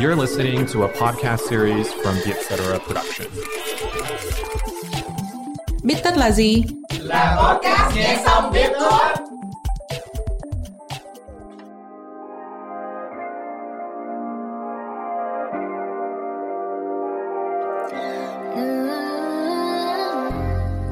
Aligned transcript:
You're 0.00 0.16
listening 0.16 0.64
to 0.72 0.84
a 0.84 0.88
podcast 0.88 1.40
series 1.40 1.92
from 1.92 2.14
the 2.24 2.30
Etc. 2.30 2.80
Production. 2.86 3.26
Biết 5.82 5.96
tất 6.04 6.16
là 6.16 6.30
gì? 6.30 6.64
Là 6.98 7.36
podcast 7.36 7.96
nghe 7.96 8.22
xong 8.24 8.52
biết 8.52 8.72
thôi. 8.78 9.00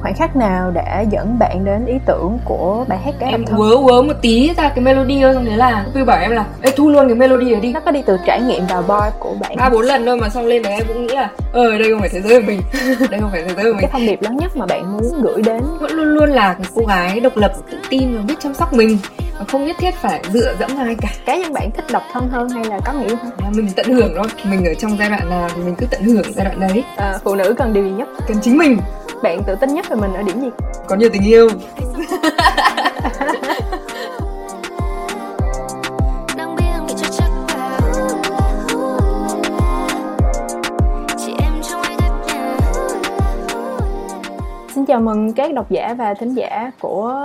Khoảnh 0.09 0.17
khắc 0.17 0.35
nào 0.35 0.71
đã 0.71 1.01
dẫn 1.11 1.39
bạn 1.39 1.65
đến 1.65 1.85
ý 1.85 1.93
tưởng 2.05 2.39
của 2.45 2.85
bài 2.87 2.99
hát 3.05 3.15
cái 3.19 3.31
em 3.31 3.45
quớ 3.45 3.77
quớ 3.85 4.01
một 4.01 4.13
tí 4.21 4.53
ra 4.57 4.69
cái 4.69 4.83
melody 4.83 5.21
thôi 5.21 5.33
xong 5.33 5.45
thế 5.45 5.55
là 5.55 5.85
Quy 5.93 6.03
bảo 6.03 6.21
em 6.21 6.31
là 6.31 6.45
Ê, 6.61 6.71
thu 6.71 6.89
luôn 6.89 7.07
cái 7.07 7.15
melody 7.15 7.51
này 7.51 7.61
đi. 7.61 7.73
Nó 7.73 7.79
có 7.79 7.91
đi 7.91 8.01
từ 8.05 8.17
trải 8.25 8.41
nghiệm 8.41 8.67
vào 8.67 8.81
bar 8.81 9.13
của 9.19 9.33
bạn. 9.39 9.55
Ba 9.57 9.69
bốn 9.69 9.85
lần 9.85 10.05
thôi 10.05 10.17
mà 10.17 10.29
xong 10.29 10.45
lên 10.45 10.61
đấy 10.63 10.73
em 10.73 10.83
cũng 10.87 11.07
nghĩ 11.07 11.15
là 11.15 11.29
ờ 11.53 11.77
đây 11.77 11.91
không 11.91 11.99
phải 11.99 12.09
thế 12.09 12.21
giới 12.21 12.41
của 12.41 12.47
mình. 12.47 12.61
Đây 13.09 13.19
không 13.19 13.31
phải 13.31 13.41
thế 13.41 13.53
giới 13.55 13.63
của 13.65 13.71
mình. 13.71 13.81
Cái 13.81 13.89
thông 13.91 14.05
điệp 14.05 14.21
lớn 14.21 14.37
nhất 14.37 14.57
mà 14.57 14.65
bạn 14.65 14.93
muốn 14.93 15.21
gửi 15.21 15.41
đến. 15.41 15.63
Vẫn 15.79 15.91
luôn 15.91 16.07
luôn 16.07 16.29
là 16.29 16.55
một 16.59 16.65
cô 16.75 16.85
gái 16.85 17.19
độc 17.19 17.37
lập 17.37 17.53
tự 17.71 17.77
tin 17.89 18.15
và 18.17 18.21
biết 18.21 18.35
chăm 18.39 18.53
sóc 18.53 18.73
mình 18.73 18.97
và 19.39 19.45
không 19.47 19.65
nhất 19.65 19.75
thiết 19.79 19.91
phải 20.01 20.21
dựa 20.33 20.55
dẫm 20.59 20.75
vào 20.75 20.85
ai 20.85 20.95
cả. 21.01 21.09
Cá 21.25 21.37
nhân 21.37 21.53
bạn 21.53 21.71
thích 21.71 21.85
độc 21.91 22.03
thân 22.13 22.29
hơn 22.29 22.49
hay 22.49 22.65
là 22.65 22.79
có 22.85 22.93
người 22.93 23.05
yêu 23.05 23.15
hơn? 23.23 23.31
À, 23.37 23.49
mình 23.53 23.69
tận 23.75 23.85
hưởng 23.85 24.13
thôi. 24.15 24.27
Mình 24.43 24.65
ở 24.65 24.73
trong 24.73 24.97
giai 24.99 25.09
đoạn 25.09 25.29
nào 25.29 25.49
thì 25.55 25.61
mình 25.61 25.75
cứ 25.75 25.85
tận 25.91 26.03
hưởng 26.03 26.33
giai 26.33 26.45
đoạn 26.45 26.59
đấy. 26.59 26.83
À, 26.97 27.17
phụ 27.23 27.35
nữ 27.35 27.53
cần 27.57 27.73
điều 27.73 27.83
gì 27.83 27.91
nhất? 27.91 28.07
Cần 28.27 28.37
chính 28.41 28.57
mình 28.57 28.77
bạn 29.23 29.43
tự 29.43 29.55
tin 29.55 29.73
nhất 29.73 29.89
về 29.89 29.95
mình 29.95 30.13
ở 30.13 30.23
điểm 30.23 30.41
gì? 30.41 30.49
Có 30.87 30.95
nhiều 30.95 31.09
tình 31.13 31.23
yêu. 31.23 31.49
Xin 44.75 44.85
chào 44.85 44.99
mừng 44.99 45.33
các 45.33 45.53
độc 45.53 45.71
giả 45.71 45.93
và 45.97 46.13
thính 46.13 46.33
giả 46.33 46.71
của 46.79 47.15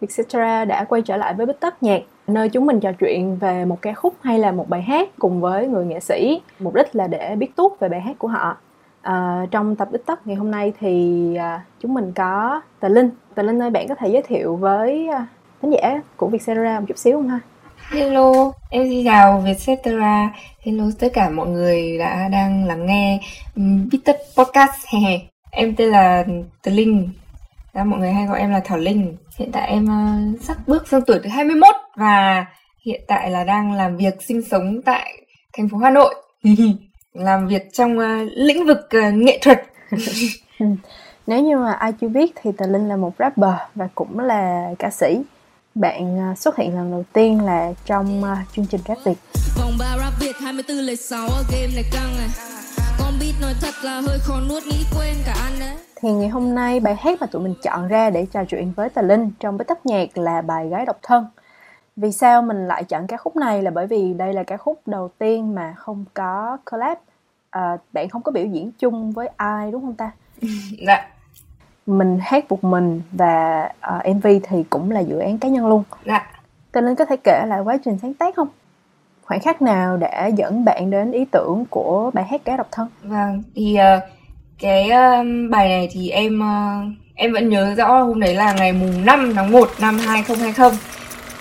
Vietcetera 0.00 0.64
đã 0.64 0.84
quay 0.84 1.02
trở 1.02 1.16
lại 1.16 1.34
với 1.34 1.46
Bích 1.46 1.60
Tất 1.60 1.82
Nhạc 1.82 2.02
nơi 2.26 2.48
chúng 2.48 2.66
mình 2.66 2.80
trò 2.80 2.92
chuyện 2.92 3.36
về 3.36 3.64
một 3.64 3.82
ca 3.82 3.92
khúc 3.94 4.14
hay 4.22 4.38
là 4.38 4.52
một 4.52 4.68
bài 4.68 4.82
hát 4.82 5.08
cùng 5.18 5.40
với 5.40 5.66
người 5.66 5.84
nghệ 5.84 6.00
sĩ. 6.00 6.40
Mục 6.58 6.74
đích 6.74 6.96
là 6.96 7.06
để 7.06 7.36
biết 7.36 7.56
tốt 7.56 7.76
về 7.80 7.88
bài 7.88 8.00
hát 8.00 8.18
của 8.18 8.28
họ 8.28 8.56
À, 9.04 9.46
trong 9.50 9.76
tập 9.76 9.88
ít 9.92 10.02
tất 10.06 10.26
ngày 10.26 10.36
hôm 10.36 10.50
nay 10.50 10.72
thì 10.80 11.34
à, 11.36 11.64
chúng 11.80 11.94
mình 11.94 12.12
có 12.12 12.60
Tà 12.80 12.88
Linh. 12.88 13.10
Tà 13.34 13.42
Linh 13.42 13.62
ơi, 13.62 13.70
bạn 13.70 13.88
có 13.88 13.94
thể 13.94 14.08
giới 14.08 14.22
thiệu 14.22 14.56
với 14.56 15.08
à, 15.08 15.26
khán 15.62 15.70
giả 15.70 16.00
của 16.16 16.28
Vietcetera 16.28 16.80
một 16.80 16.86
chút 16.88 16.98
xíu 16.98 17.16
không 17.16 17.28
ha? 17.28 17.40
Hello, 17.90 18.52
em 18.70 18.82
xin 18.88 19.04
chào 19.04 19.40
Vietcetera. 19.40 20.30
Hello 20.64 20.84
tất 20.98 21.08
cả 21.12 21.30
mọi 21.30 21.48
người 21.48 21.98
đã 21.98 22.28
đang 22.28 22.66
lắng 22.66 22.86
nghe 22.86 23.20
um, 23.56 23.88
Bít 23.92 24.00
Podcast. 24.36 24.86
em 25.50 25.74
tên 25.76 25.90
là 25.90 26.24
Tà 26.62 26.70
Linh. 26.70 27.08
Đó, 27.74 27.84
mọi 27.84 27.98
người 27.98 28.12
hay 28.12 28.26
gọi 28.26 28.38
em 28.40 28.50
là 28.50 28.60
Thảo 28.64 28.78
Linh. 28.78 29.16
Hiện 29.38 29.52
tại 29.52 29.68
em 29.68 29.84
uh, 29.84 30.40
sắp 30.40 30.56
bước 30.66 30.88
sang 30.88 31.02
tuổi 31.06 31.20
thứ 31.22 31.28
21 31.28 31.74
và 31.96 32.46
hiện 32.86 33.00
tại 33.08 33.30
là 33.30 33.44
đang 33.44 33.72
làm 33.72 33.96
việc 33.96 34.22
sinh 34.22 34.42
sống 34.42 34.82
tại 34.82 35.22
thành 35.52 35.68
phố 35.68 35.78
Hà 35.78 35.90
Nội. 35.90 36.14
làm 37.14 37.48
việc 37.48 37.72
trong 37.72 37.98
uh, 37.98 38.28
lĩnh 38.34 38.66
vực 38.66 38.88
uh, 38.96 39.14
nghệ 39.14 39.38
thuật. 39.42 39.62
Nếu 41.26 41.42
như 41.42 41.56
mà 41.56 41.72
ai 41.72 41.92
chưa 42.00 42.08
biết 42.08 42.32
thì 42.42 42.52
Tà 42.52 42.66
Linh 42.66 42.88
là 42.88 42.96
một 42.96 43.12
rapper 43.18 43.54
và 43.74 43.88
cũng 43.94 44.18
là 44.18 44.70
ca 44.78 44.90
sĩ. 44.90 45.22
Bạn 45.74 46.30
uh, 46.32 46.38
xuất 46.38 46.56
hiện 46.56 46.76
lần 46.76 46.90
đầu 46.90 47.04
tiên 47.12 47.44
là 47.44 47.72
trong 47.86 48.22
uh, 48.22 48.38
chương 48.56 48.66
trình 48.66 48.80
rap 48.88 48.98
Việt. 49.04 49.14
Vòng 49.58 49.72
3 49.78 49.96
rap 49.98 50.12
Việt 50.20 50.36
24 50.40 50.76
lời 50.76 50.96
6 50.96 51.28
game 51.52 51.72
này 51.74 51.84
căng 51.92 52.16
à. 52.18 52.28
Con 52.98 53.12
beat 53.20 53.34
nói 53.42 53.54
thật 53.60 53.74
là 53.82 54.00
hơi 54.00 54.18
khó 54.20 54.40
nuốt 54.48 54.62
nghĩ 54.66 54.84
quên 54.96 55.14
cả 55.26 55.32
ăn 55.32 55.52
đấy 55.60 55.74
thì 56.02 56.12
ngày 56.12 56.28
hôm 56.28 56.54
nay 56.54 56.80
bài 56.80 56.96
hát 57.00 57.20
mà 57.20 57.26
tụi 57.26 57.42
mình 57.42 57.54
chọn 57.62 57.88
ra 57.88 58.10
để 58.10 58.26
trò 58.32 58.44
chuyện 58.48 58.72
với 58.76 58.88
Tà 58.88 59.02
Linh 59.02 59.30
trong 59.40 59.58
bếp 59.58 59.68
tấp 59.68 59.86
nhạc 59.86 60.18
là 60.18 60.42
bài 60.42 60.68
Gái 60.68 60.86
Độc 60.86 60.98
Thân 61.02 61.26
vì 61.96 62.12
sao 62.12 62.42
mình 62.42 62.68
lại 62.68 62.84
chọn 62.84 63.06
ca 63.06 63.16
khúc 63.16 63.36
này 63.36 63.62
là 63.62 63.70
bởi 63.70 63.86
vì 63.86 64.14
đây 64.14 64.32
là 64.32 64.42
ca 64.42 64.56
khúc 64.56 64.80
đầu 64.86 65.10
tiên 65.18 65.54
mà 65.54 65.74
không 65.76 66.04
có 66.14 66.58
collab. 66.70 66.98
À, 67.50 67.76
bạn 67.92 68.08
không 68.08 68.22
có 68.22 68.32
biểu 68.32 68.46
diễn 68.46 68.70
chung 68.78 69.12
với 69.12 69.28
ai 69.36 69.70
đúng 69.72 69.82
không 69.82 69.94
ta? 69.94 70.10
Dạ. 70.86 71.06
Mình 71.86 72.18
hát 72.22 72.44
một 72.50 72.64
mình 72.64 73.02
và 73.12 73.64
uh, 73.64 73.72
à, 73.80 74.02
mv 74.14 74.26
thì 74.42 74.64
cũng 74.70 74.90
là 74.90 75.00
dự 75.00 75.18
án 75.18 75.38
cá 75.38 75.48
nhân 75.48 75.66
luôn. 75.66 75.82
Dạ. 76.06 76.26
Cho 76.72 76.80
nên 76.80 76.94
có 76.94 77.04
thể 77.04 77.16
kể 77.24 77.44
lại 77.46 77.60
quá 77.60 77.76
trình 77.84 77.98
sáng 78.02 78.14
tác 78.14 78.36
không? 78.36 78.48
Khoảnh 79.24 79.40
khắc 79.40 79.62
nào 79.62 79.96
đã 79.96 80.26
dẫn 80.26 80.64
bạn 80.64 80.90
đến 80.90 81.12
ý 81.12 81.24
tưởng 81.24 81.64
của 81.70 82.10
bài 82.14 82.24
hát 82.24 82.44
cá 82.44 82.56
độc 82.56 82.68
thân? 82.70 82.88
Vâng 83.02 83.42
thì 83.54 83.76
uh, 83.96 84.02
cái 84.58 84.84
uh, 84.84 85.50
bài 85.50 85.68
này 85.68 85.88
thì 85.92 86.10
em 86.10 86.40
uh, 86.40 86.92
em 87.14 87.32
vẫn 87.32 87.48
nhớ 87.48 87.74
rõ 87.74 88.02
hôm 88.02 88.20
đấy 88.20 88.34
là 88.34 88.52
ngày 88.52 88.72
mùng 88.72 89.04
5 89.04 89.32
tháng 89.34 89.52
1 89.52 89.68
năm 89.80 89.98
2020 89.98 90.70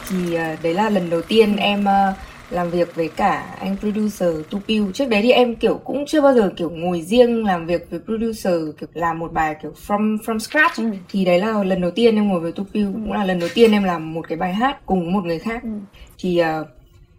thì 0.09 0.18
uh, 0.18 0.64
đấy 0.64 0.74
là 0.74 0.90
lần 0.90 1.09
đầu 1.09 1.22
tiên 1.22 1.56
em 1.56 1.81
uh, 1.81 2.16
làm 2.53 2.69
việc 2.69 2.96
với 2.96 3.08
cả 3.08 3.56
anh 3.59 3.78
producer 3.80 4.30
Tupiu 4.50 4.91
trước 4.91 5.09
đấy 5.09 5.22
thì 5.22 5.31
em 5.31 5.56
kiểu 5.56 5.78
cũng 5.84 6.06
chưa 6.06 6.22
bao 6.22 6.34
giờ 6.34 6.52
kiểu 6.58 6.69
ngồi 6.69 7.02
riêng 7.02 7.46
làm 7.46 7.66
việc 7.66 7.88
với 7.90 8.00
producer 8.06 8.53
kiểu 8.80 8.90
làm 8.94 9.19
một 9.19 9.34
bài 9.34 9.56
kiểu 9.62 9.72
from 9.88 10.18
from 10.18 10.40
scratch 10.40 10.78
ừ. 10.78 10.84
thì 11.09 11.25
đấy 11.25 11.40
là 11.40 11.63
lần 11.63 11.81
đầu 11.81 11.92
tiên 11.92 12.16
em 12.16 12.28
ngồi 12.28 12.40
với 12.40 12.52
Tupiu 12.52 12.86
ừ. 12.86 12.92
cũng 12.94 13.13
là 13.13 13.25
lần 13.25 13.40
đầu 13.40 13.50
tiên 13.53 13.72
em 13.72 13.84
làm 13.84 14.13
một 14.13 14.28
cái 14.28 14.38
bài 14.38 14.53
hát 14.53 14.78
cùng 14.86 15.13
một 15.13 15.25
người 15.25 15.40
khác 15.40 15.63
ừ. 15.63 15.69
thì 16.18 16.42
uh, 16.42 16.68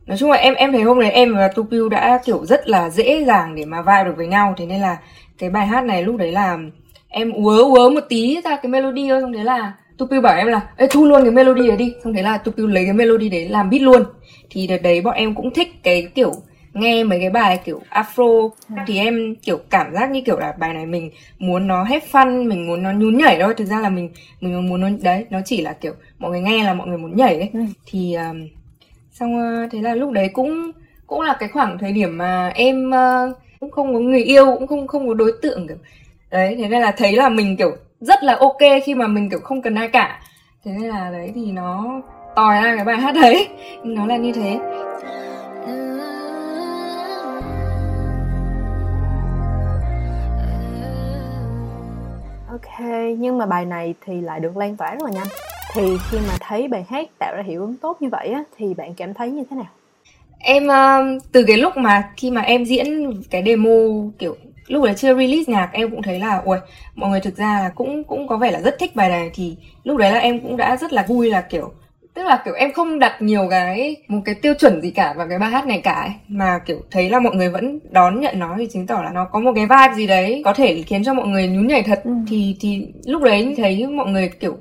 nói 0.07 0.19
chung 0.19 0.31
là 0.31 0.37
em 0.37 0.55
em 0.55 0.73
thấy 0.73 0.83
hôm 0.83 1.01
đấy 1.01 1.11
em 1.11 1.35
và 1.35 1.49
Tupiu 1.49 1.89
đã 1.89 2.19
kiểu 2.25 2.47
rất 2.47 2.69
là 2.69 2.91
dễ 2.91 3.25
dàng 3.25 3.55
để 3.55 3.65
mà 3.65 3.83
vibe 3.83 4.05
được 4.05 4.17
với 4.17 4.27
nhau 4.27 4.55
thế 4.57 4.67
nên 4.67 4.81
là 4.81 4.97
cái 5.39 5.51
bài 5.51 5.67
hát 5.67 5.85
này 5.85 6.03
lúc 6.03 6.17
đấy 6.17 6.33
là 6.33 6.59
em 7.09 7.33
uớ 7.33 7.63
uớ 7.63 7.91
một 7.91 8.05
tí 8.09 8.41
ra 8.45 8.57
cái 8.57 8.71
melody 8.71 9.09
thôi 9.09 9.21
xong 9.21 9.33
thế 9.33 9.45
là 9.45 9.73
Tupiu 9.99 10.21
bảo 10.21 10.37
em 10.37 10.47
là 10.47 10.61
Ê, 10.77 10.87
thu 10.91 11.05
luôn 11.05 11.23
cái 11.23 11.31
melody 11.31 11.69
đấy 11.69 11.77
đi. 11.77 11.95
Xong 12.05 12.15
thế 12.15 12.23
là 12.23 12.39
Tupiu 12.39 12.67
lấy 12.67 12.85
cái 12.85 12.93
melody 12.95 13.29
đấy 13.29 13.49
làm 13.49 13.71
beat 13.71 13.83
luôn. 13.83 14.03
Thì 14.51 14.67
đợt 14.67 14.79
đấy 14.83 15.01
bọn 15.01 15.15
em 15.15 15.35
cũng 15.35 15.51
thích 15.51 15.69
cái 15.83 16.09
kiểu 16.15 16.33
nghe 16.73 17.05
mấy 17.05 17.21
cái 17.21 17.31
bài 17.31 17.61
kiểu 17.65 17.81
afro. 17.91 18.51
À. 18.77 18.85
thì 18.87 18.99
em 18.99 19.35
kiểu 19.35 19.59
cảm 19.71 19.95
giác 19.95 20.11
như 20.11 20.21
kiểu 20.21 20.39
là 20.39 20.53
bài 20.59 20.75
này 20.75 20.87
mình 20.87 21.11
muốn 21.39 21.67
nó 21.67 21.85
hết 21.85 22.05
fun 22.13 22.49
mình 22.49 22.67
muốn 22.67 22.83
nó 22.83 22.93
nhún 22.93 23.19
nhảy 23.19 23.39
thôi. 23.41 23.55
Thực 23.57 23.65
ra 23.65 23.81
là 23.81 23.89
mình 23.89 24.11
mình 24.41 24.69
muốn 24.69 24.81
nó 24.81 24.89
đấy 25.03 25.25
nó 25.31 25.41
chỉ 25.45 25.61
là 25.61 25.73
kiểu 25.73 25.93
mọi 26.19 26.31
người 26.31 26.41
nghe 26.41 26.65
là 26.65 26.75
mọi 26.75 26.89
người 26.89 26.99
muốn 26.99 27.17
nhảy 27.17 27.37
ấy. 27.37 27.51
Ừ. 27.53 27.61
thì 27.87 28.15
um, 28.15 28.49
xong 29.13 29.37
uh, 29.37 29.71
thế 29.73 29.81
là 29.83 29.95
lúc 29.95 30.11
đấy 30.11 30.29
cũng 30.33 30.73
cũng 31.07 31.21
là 31.21 31.37
cái 31.39 31.49
khoảng 31.49 31.79
thời 31.79 31.93
điểm 31.93 32.19
mà 32.19 32.49
em 32.49 32.91
uh, 32.91 33.37
cũng 33.61 33.71
không 33.71 33.95
có 33.95 34.01
người 34.01 34.23
yêu 34.23 34.47
cũng 34.59 34.67
không 34.67 34.87
không 34.87 35.09
có 35.09 35.15
đối 35.15 35.33
tượng 35.43 35.69
kiểu 35.69 35.77
đấy 36.31 36.55
thế 36.59 36.69
nên 36.69 36.83
là 36.83 36.91
thấy 36.91 37.13
là 37.13 37.29
mình 37.29 37.57
kiểu 37.57 37.77
rất 38.05 38.23
là 38.23 38.37
ok 38.41 38.83
khi 38.85 38.95
mà 38.95 39.07
mình 39.07 39.31
kiểu 39.31 39.41
không 39.45 39.63
cần 39.63 39.75
ai 39.75 39.89
cả. 39.89 40.21
Thế 40.65 40.73
nên 40.73 40.89
là 40.89 41.11
đấy 41.11 41.33
thì 41.35 41.53
nó 41.53 42.01
tòi 42.37 42.63
ra 42.63 42.77
cái 42.77 42.85
bài 42.85 42.97
hát 42.97 43.15
đấy. 43.15 43.49
Nó 43.85 44.07
là 44.07 44.17
như 44.17 44.33
thế. 44.33 44.59
Ok 52.51 52.87
nhưng 53.19 53.39
mà 53.39 53.47
bài 53.47 53.65
này 53.65 53.95
thì 54.07 54.21
lại 54.21 54.41
được 54.41 54.57
lan 54.57 54.77
tỏa 54.77 54.91
rất 54.91 55.03
là 55.03 55.11
nhanh. 55.11 55.27
Thì 55.75 55.83
khi 56.11 56.19
mà 56.29 56.35
thấy 56.41 56.69
bài 56.69 56.85
hát 56.89 57.09
tạo 57.19 57.35
ra 57.37 57.43
hiệu 57.47 57.61
ứng 57.61 57.77
tốt 57.77 57.97
như 58.01 58.09
vậy 58.13 58.29
á 58.29 58.43
thì 58.59 58.75
bạn 58.75 58.95
cảm 58.95 59.15
thấy 59.15 59.31
như 59.31 59.45
thế 59.51 59.57
nào? 59.57 59.67
Em 60.39 60.67
uh, 60.67 61.23
từ 61.33 61.45
cái 61.47 61.57
lúc 61.57 61.77
mà 61.77 62.11
khi 62.17 62.31
mà 62.31 62.41
em 62.41 62.65
diễn 62.65 63.13
cái 63.31 63.43
demo 63.47 63.71
kiểu 64.19 64.37
lúc 64.67 64.85
đấy 64.85 64.95
chưa 64.97 65.15
release 65.15 65.53
nhạc 65.53 65.71
em 65.73 65.91
cũng 65.91 66.03
thấy 66.03 66.19
là 66.19 66.43
ui 66.45 66.59
mọi 66.95 67.11
người 67.11 67.21
thực 67.21 67.37
ra 67.37 67.61
là 67.63 67.69
cũng 67.75 68.05
cũng 68.05 68.29
có 68.29 68.37
vẻ 68.37 68.51
là 68.51 68.61
rất 68.61 68.77
thích 68.79 68.97
bài 68.97 69.09
này 69.09 69.31
thì 69.35 69.57
lúc 69.85 69.97
đấy 69.97 70.13
là 70.13 70.19
em 70.19 70.41
cũng 70.41 70.57
đã 70.57 70.77
rất 70.77 70.93
là 70.93 71.05
vui 71.09 71.31
là 71.31 71.41
kiểu 71.41 71.73
tức 72.15 72.23
là 72.23 72.43
kiểu 72.45 72.55
em 72.55 72.73
không 72.73 72.99
đặt 72.99 73.23
nhiều 73.23 73.47
cái 73.51 73.97
một 74.09 74.21
cái 74.25 74.35
tiêu 74.35 74.55
chuẩn 74.61 74.81
gì 74.83 74.91
cả 74.91 75.15
vào 75.17 75.29
cái 75.29 75.39
bài 75.39 75.51
hát 75.51 75.67
này 75.67 75.81
cả 75.81 75.93
ấy. 75.93 76.13
mà 76.29 76.59
kiểu 76.67 76.81
thấy 76.91 77.11
là 77.11 77.21
mọi 77.21 77.35
người 77.37 77.49
vẫn 77.49 77.79
đón 77.91 78.21
nhận 78.21 78.39
nó 78.39 78.55
thì 78.59 78.69
chứng 78.73 78.87
tỏ 78.87 79.03
là 79.03 79.11
nó 79.11 79.25
có 79.25 79.41
một 79.41 79.53
cái 79.55 79.67
vibe 79.67 79.95
gì 79.97 80.07
đấy 80.07 80.43
có 80.45 80.53
thể 80.55 80.83
khiến 80.83 81.05
cho 81.05 81.15
mọi 81.15 81.27
người 81.27 81.49
nhún 81.49 81.67
nhảy 81.67 81.83
thật 81.83 82.01
ừ. 82.05 82.11
thì 82.29 82.57
thì 82.61 82.87
lúc 83.07 83.23
đấy 83.23 83.55
thấy 83.57 83.87
mọi 83.87 84.07
người 84.11 84.29
kiểu 84.29 84.57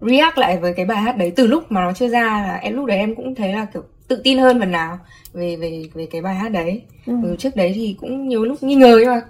react 0.00 0.38
lại 0.38 0.56
với 0.56 0.72
cái 0.72 0.86
bài 0.86 0.98
hát 0.98 1.16
đấy 1.16 1.32
từ 1.36 1.46
lúc 1.46 1.72
mà 1.72 1.80
nó 1.80 1.92
chưa 1.92 2.08
ra 2.08 2.22
là 2.22 2.58
em 2.62 2.74
lúc 2.74 2.86
đấy 2.86 2.98
em 2.98 3.14
cũng 3.14 3.34
thấy 3.34 3.52
là 3.52 3.66
kiểu 3.74 3.82
tự 4.08 4.20
tin 4.24 4.38
hơn 4.38 4.60
phần 4.60 4.70
nào 4.70 4.98
về 5.32 5.56
về 5.56 5.82
về 5.94 6.06
cái 6.10 6.20
bài 6.20 6.34
hát 6.34 6.48
đấy. 6.48 6.82
Ừ. 7.06 7.12
ừ 7.22 7.36
trước 7.38 7.56
đấy 7.56 7.72
thì 7.74 7.96
cũng 8.00 8.28
nhiều 8.28 8.44
lúc 8.44 8.62
nghi 8.62 8.74
ngờ 8.74 8.98
mà 9.06 9.20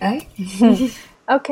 đấy. 0.00 0.20
Ok. 1.24 1.48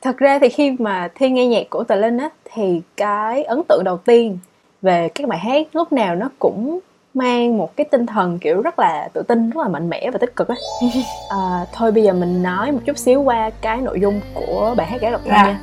Thật 0.00 0.18
ra 0.18 0.38
thì 0.38 0.48
khi 0.48 0.70
mà 0.78 1.08
thi 1.14 1.30
nghe 1.30 1.46
nhạc 1.46 1.70
của 1.70 1.84
tà 1.84 1.96
linh 1.96 2.18
á 2.18 2.28
thì 2.54 2.80
cái 2.96 3.44
ấn 3.44 3.62
tượng 3.68 3.84
đầu 3.84 3.96
tiên 3.96 4.38
về 4.82 5.08
các 5.14 5.28
bài 5.28 5.38
hát 5.38 5.66
lúc 5.72 5.92
nào 5.92 6.14
nó 6.14 6.30
cũng 6.38 6.80
mang 7.14 7.58
một 7.58 7.76
cái 7.76 7.86
tinh 7.90 8.06
thần 8.06 8.38
kiểu 8.38 8.62
rất 8.62 8.78
là 8.78 9.08
tự 9.12 9.22
tin 9.22 9.50
rất 9.50 9.60
là 9.62 9.68
mạnh 9.68 9.90
mẽ 9.90 10.10
và 10.10 10.18
tích 10.18 10.36
cực 10.36 10.48
á. 10.48 10.54
À, 11.30 11.66
thôi 11.72 11.92
bây 11.92 12.02
giờ 12.02 12.12
mình 12.12 12.42
nói 12.42 12.72
một 12.72 12.80
chút 12.84 12.98
xíu 12.98 13.22
qua 13.22 13.50
cái 13.60 13.80
nội 13.80 14.00
dung 14.00 14.20
của 14.34 14.74
bài 14.76 14.86
hát 14.86 15.00
gái 15.00 15.12
độc 15.12 15.20
thân 15.24 15.34
dạ. 15.34 15.44
nha 15.44 15.60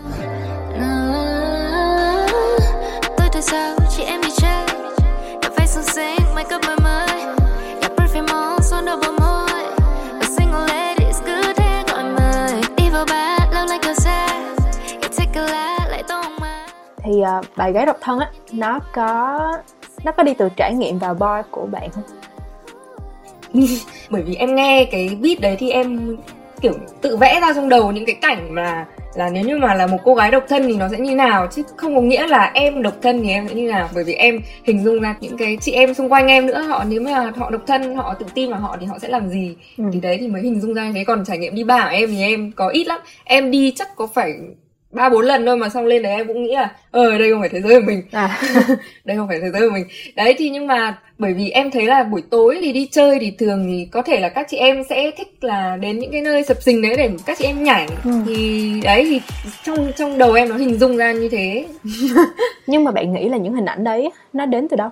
thì 17.12 17.22
uh, 17.40 17.46
bài 17.58 17.72
gái 17.72 17.86
độc 17.86 17.98
thân 18.02 18.20
á 18.20 18.32
nó 18.52 18.80
có 18.94 19.40
nó 20.04 20.12
có 20.12 20.24
đi 20.24 20.34
từ 20.34 20.50
trải 20.58 20.74
nghiệm 20.74 21.00
vào 21.00 21.14
bar 21.14 21.46
của 21.52 21.66
bạn 21.66 21.90
không? 21.90 22.04
Bởi 24.10 24.22
vì 24.22 24.36
em 24.36 24.56
nghe 24.56 24.86
cái 24.92 25.18
beat 25.22 25.40
đấy 25.40 25.56
thì 25.60 25.70
em 25.70 26.18
kiểu 26.62 26.74
tự 27.02 27.18
vẽ 27.18 27.40
ra 27.42 27.54
trong 27.56 27.70
đầu 27.70 27.92
những 27.92 28.06
cái 28.06 28.16
cảnh 28.16 28.56
mà 28.56 28.86
là 29.16 29.30
nếu 29.30 29.44
như 29.44 29.58
mà 29.58 29.74
là 29.74 29.88
một 29.88 29.98
cô 30.04 30.16
gái 30.16 30.32
độc 30.32 30.44
thân 30.50 30.64
thì 30.64 30.76
nó 30.78 30.88
sẽ 30.92 30.98
như 31.00 31.16
nào? 31.16 31.48
Chứ 31.52 31.64
không 31.76 31.96
có 31.96 32.02
nghĩa 32.02 32.28
là 32.28 32.52
em 32.54 32.82
độc 32.82 32.94
thân 33.02 33.22
thì 33.24 33.30
em 33.30 33.48
sẽ 33.48 33.56
như 33.56 33.68
nào? 33.68 33.90
Bởi 33.96 34.04
vì 34.04 34.14
em 34.14 34.40
hình 34.64 34.84
dung 34.84 35.02
ra 35.02 35.16
những 35.22 35.38
cái 35.38 35.58
chị 35.62 35.72
em 35.72 35.94
xung 35.94 36.10
quanh 36.10 36.28
em 36.28 36.46
nữa 36.46 36.62
họ 36.62 36.84
nếu 36.88 37.02
mà 37.02 37.32
họ 37.38 37.50
độc 37.50 37.62
thân 37.68 37.96
họ 37.96 38.14
tự 38.14 38.26
tin 38.34 38.52
vào 38.52 38.60
họ 38.60 38.78
thì 38.80 38.86
họ 38.86 39.00
sẽ 39.00 39.08
làm 39.08 39.30
gì? 39.30 39.56
Ừ. 39.78 39.84
thì 39.94 40.00
đấy 40.00 40.18
thì 40.20 40.28
mới 40.28 40.42
hình 40.42 40.62
dung 40.62 40.74
ra 40.74 40.92
thế 40.96 41.04
còn 41.04 41.26
trải 41.26 41.38
nghiệm 41.38 41.56
đi 41.56 41.64
bar 41.64 41.84
của 41.84 41.90
em 41.90 42.10
thì 42.10 42.22
em 42.22 42.52
có 42.52 42.68
ít 42.68 42.88
lắm. 42.88 43.00
Em 43.24 43.52
đi 43.52 43.74
chắc 43.76 43.96
có 43.96 44.08
phải 44.08 44.34
ba 44.92 45.10
bốn 45.10 45.26
lần 45.26 45.46
thôi 45.46 45.58
mà 45.58 45.70
xong 45.70 45.86
lên 45.86 46.04
đấy 46.04 46.12
em 46.12 46.28
cũng 46.28 46.44
nghĩ 46.44 46.56
là 46.56 46.70
ờ 46.92 47.18
đây 47.18 47.32
không 47.32 47.40
phải 47.40 47.50
thế 47.50 47.62
giới 47.62 47.82
của 47.82 47.86
mình. 47.88 48.04
À. 48.12 48.42
đây 49.06 49.18
không 49.18 49.28
phải 49.28 49.40
thế 49.42 49.52
giới 49.52 49.70
của 49.70 49.74
mình. 49.74 49.86
Đấy 50.16 50.36
thì 50.38 50.50
nhưng 50.50 50.68
mà 50.68 50.98
bởi 51.18 51.34
vì 51.34 51.50
em 51.50 51.72
thấy 51.72 51.86
là 51.86 52.04
buổi 52.04 52.24
tối 52.30 52.58
thì 52.62 52.74
đi 52.74 52.88
chơi 52.92 53.18
thì 53.20 53.32
thường 53.40 53.66
thì 53.68 53.88
có 53.92 54.02
thể 54.02 54.20
là 54.20 54.30
các 54.30 54.48
chị 54.50 54.58
em 54.58 54.84
sẽ 54.90 55.12
thích 55.18 55.44
là 55.44 55.78
đến 55.82 56.00
những 56.00 56.12
cái 56.12 56.22
nơi 56.22 56.44
sập 56.44 56.62
sình 56.62 56.82
đấy 56.82 56.96
để 56.98 57.12
các 57.26 57.38
chị 57.38 57.46
em 57.46 57.64
nhảy. 57.64 57.88
Ừ. 58.04 58.12
thì 58.26 58.82
đấy 58.84 59.06
thì 59.10 59.22
trong 59.64 59.92
trong 59.98 60.18
đầu 60.18 60.34
em 60.34 60.50
nó 60.50 60.56
hình 60.56 60.80
dung 60.80 60.98
ra 60.98 61.12
như 61.12 61.30
thế. 61.30 61.66
Nhưng 62.68 62.84
mà 62.84 62.92
bạn 62.92 63.14
nghĩ 63.14 63.30
là 63.30 63.38
những 63.38 63.54
hình 63.54 63.66
ảnh 63.66 63.84
đấy 63.84 64.10
nó 64.34 64.46
đến 64.46 64.68
từ 64.68 64.78
đâu? 64.78 64.90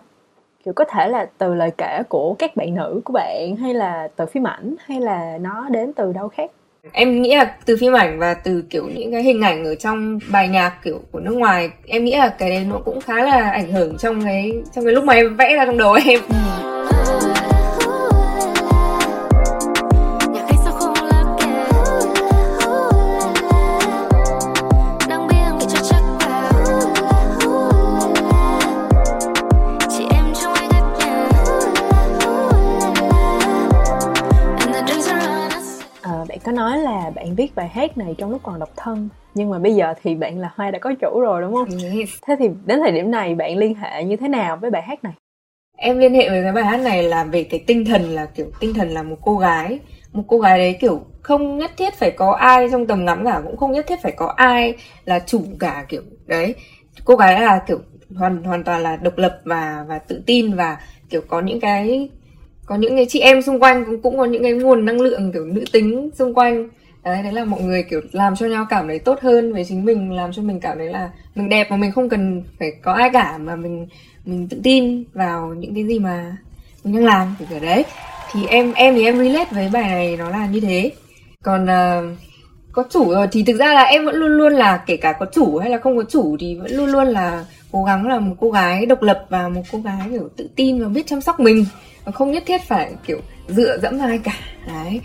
Kiểu 0.65 0.73
có 0.73 0.85
thể 0.85 1.07
là 1.07 1.27
từ 1.37 1.53
lời 1.53 1.71
kể 1.77 2.01
của 2.09 2.35
các 2.39 2.55
bạn 2.55 2.75
nữ 2.75 3.01
của 3.05 3.13
bạn 3.13 3.55
hay 3.55 3.73
là 3.73 4.07
từ 4.15 4.25
phim 4.25 4.47
ảnh 4.47 4.75
hay 4.85 4.99
là 4.99 5.37
nó 5.41 5.67
đến 5.69 5.93
từ 5.93 6.13
đâu 6.13 6.27
khác 6.27 6.51
em 6.91 7.21
nghĩ 7.21 7.35
là 7.35 7.55
từ 7.65 7.77
phim 7.77 7.93
ảnh 7.93 8.19
và 8.19 8.33
từ, 8.33 8.63
kiểu, 8.69 8.87
những 8.95 9.11
cái 9.11 9.23
hình 9.23 9.41
ảnh 9.41 9.65
ở 9.65 9.75
trong 9.75 10.19
bài 10.31 10.47
nhạc, 10.47 10.83
kiểu, 10.83 11.01
của 11.11 11.19
nước 11.19 11.33
ngoài, 11.33 11.69
em 11.87 12.03
nghĩ 12.03 12.15
là 12.15 12.35
cái 12.39 12.49
đấy 12.49 12.65
nó 12.69 12.77
cũng 12.85 13.01
khá 13.01 13.23
là 13.23 13.51
ảnh 13.51 13.71
hưởng 13.71 13.97
trong 13.97 14.25
cái 14.25 14.53
trong 14.75 14.85
cái 14.85 14.93
lúc 14.93 15.03
mà 15.03 15.13
em 15.13 15.35
vẽ 15.35 15.55
ra 15.55 15.65
trong 15.65 15.77
đầu 15.77 15.93
em 16.05 16.19
ừ. 16.29 16.68
Nói 36.59 36.77
là 36.77 37.11
bạn 37.15 37.35
viết 37.35 37.55
bài 37.55 37.67
hát 37.67 37.97
này 37.97 38.15
trong 38.17 38.31
lúc 38.31 38.41
còn 38.43 38.59
độc 38.59 38.69
thân 38.75 39.09
nhưng 39.33 39.49
mà 39.49 39.59
bây 39.59 39.75
giờ 39.75 39.93
thì 40.03 40.15
bạn 40.15 40.39
là 40.39 40.51
hoa 40.55 40.71
đã 40.71 40.79
có 40.79 40.93
chủ 41.01 41.19
rồi 41.19 41.41
đúng 41.41 41.53
không? 41.53 41.69
Yes. 41.69 42.09
thế 42.27 42.35
thì 42.39 42.49
đến 42.65 42.79
thời 42.79 42.91
điểm 42.91 43.11
này 43.11 43.35
bạn 43.35 43.57
liên 43.57 43.75
hệ 43.75 44.03
như 44.03 44.15
thế 44.15 44.27
nào 44.27 44.57
với 44.57 44.71
bài 44.71 44.81
hát 44.81 45.03
này? 45.03 45.13
Em 45.77 45.99
liên 45.99 46.13
hệ 46.13 46.29
với 46.29 46.43
cái 46.43 46.51
bài 46.51 46.65
hát 46.65 46.77
này 46.77 47.03
là 47.03 47.23
về 47.23 47.43
cái 47.43 47.63
tinh 47.67 47.85
thần 47.85 48.01
là 48.01 48.25
kiểu 48.25 48.45
tinh 48.59 48.73
thần 48.73 48.89
là 48.89 49.03
một 49.03 49.15
cô 49.21 49.37
gái. 49.37 49.79
Một 50.11 50.23
cô 50.27 50.39
gái 50.39 50.57
đấy 50.57 50.77
kiểu 50.81 51.01
không 51.21 51.57
nhất 51.57 51.71
thiết 51.77 51.93
phải 51.93 52.11
có 52.11 52.31
ai 52.31 52.67
trong 52.71 52.87
tầm 52.87 53.05
ngắm 53.05 53.25
cả 53.25 53.41
cũng 53.45 53.57
không 53.57 53.71
nhất 53.71 53.85
thiết 53.87 54.01
phải 54.01 54.11
có 54.11 54.33
ai 54.37 54.75
là 55.05 55.19
chủ 55.19 55.41
cả 55.59 55.85
kiểu 55.89 56.01
đấy. 56.25 56.55
Cô 57.05 57.15
gái 57.15 57.41
là 57.41 57.63
kiểu 57.67 57.79
hoàn 58.15 58.43
hoàn 58.43 58.63
toàn 58.63 58.83
là 58.83 58.95
độc 58.95 59.17
lập 59.17 59.41
và 59.43 59.85
và 59.87 59.99
tự 59.99 60.23
tin 60.25 60.55
và 60.55 60.77
kiểu 61.09 61.21
có 61.27 61.41
những 61.41 61.59
cái 61.59 62.09
có 62.69 62.75
những 62.75 62.95
cái 62.95 63.05
chị 63.09 63.19
em 63.19 63.41
xung 63.41 63.59
quanh 63.59 63.85
cũng 63.85 64.01
cũng 64.01 64.17
có 64.17 64.25
những 64.25 64.43
cái 64.43 64.53
nguồn 64.53 64.85
năng 64.85 65.01
lượng 65.01 65.31
kiểu 65.33 65.45
nữ 65.45 65.63
tính 65.71 66.09
xung 66.13 66.33
quanh. 66.33 66.69
Đấy 67.03 67.23
đấy 67.23 67.33
là 67.33 67.45
mọi 67.45 67.61
người 67.61 67.83
kiểu 67.83 68.01
làm 68.11 68.35
cho 68.35 68.45
nhau 68.45 68.65
cảm 68.69 68.87
thấy 68.87 68.99
tốt 68.99 69.19
hơn 69.21 69.53
về 69.53 69.63
chính 69.63 69.85
mình 69.85 70.11
làm 70.11 70.31
cho 70.33 70.41
mình 70.41 70.59
cảm 70.59 70.77
thấy 70.77 70.87
là 70.87 71.09
mình 71.35 71.49
đẹp 71.49 71.67
mà 71.71 71.77
mình 71.77 71.91
không 71.91 72.09
cần 72.09 72.43
phải 72.59 72.71
có 72.83 72.93
ai 72.93 73.09
cả 73.13 73.37
mà 73.37 73.55
mình 73.55 73.87
mình 74.25 74.47
tự 74.47 74.57
tin 74.63 75.03
vào 75.13 75.53
những 75.57 75.75
cái 75.75 75.83
gì 75.83 75.99
mà 75.99 76.37
mình 76.83 76.95
đang 76.95 77.05
làm 77.05 77.35
kiểu 77.39 77.47
kiểu 77.51 77.59
đấy. 77.59 77.85
Thì 78.31 78.45
em 78.45 78.73
em 78.73 78.95
thì 78.95 79.05
em 79.05 79.17
relate 79.17 79.49
với 79.51 79.69
bài 79.73 79.89
này 79.89 80.17
nó 80.17 80.29
là 80.29 80.47
như 80.47 80.59
thế. 80.59 80.91
Còn 81.43 81.63
uh, 81.63 82.17
có 82.71 82.83
chủ 82.89 83.11
rồi 83.11 83.27
thì 83.31 83.43
thực 83.43 83.57
ra 83.57 83.73
là 83.73 83.83
em 83.83 84.05
vẫn 84.05 84.15
luôn 84.15 84.31
luôn 84.31 84.53
là 84.53 84.77
kể 84.77 84.97
cả 84.97 85.13
có 85.19 85.25
chủ 85.31 85.57
hay 85.57 85.69
là 85.69 85.77
không 85.77 85.97
có 85.97 86.03
chủ 86.03 86.37
thì 86.39 86.55
vẫn 86.55 86.71
luôn 86.71 86.89
luôn 86.89 87.07
là 87.07 87.45
cố 87.71 87.83
gắng 87.83 88.07
là 88.07 88.19
một 88.19 88.35
cô 88.39 88.51
gái 88.51 88.85
độc 88.85 89.01
lập 89.01 89.25
và 89.29 89.49
một 89.49 89.61
cô 89.71 89.79
gái 89.79 89.99
kiểu 90.11 90.29
tự 90.37 90.49
tin 90.55 90.83
và 90.83 90.87
biết 90.89 91.07
chăm 91.07 91.21
sóc 91.21 91.39
mình 91.39 91.65
không 92.05 92.31
nhất 92.31 92.43
thiết 92.45 92.61
phải 92.61 92.93
kiểu 93.05 93.19
dựa 93.47 93.77
dẫm 93.77 93.97
vào 93.97 94.07
ai 94.07 94.19
cả 94.23 94.33
đấy. 94.67 95.01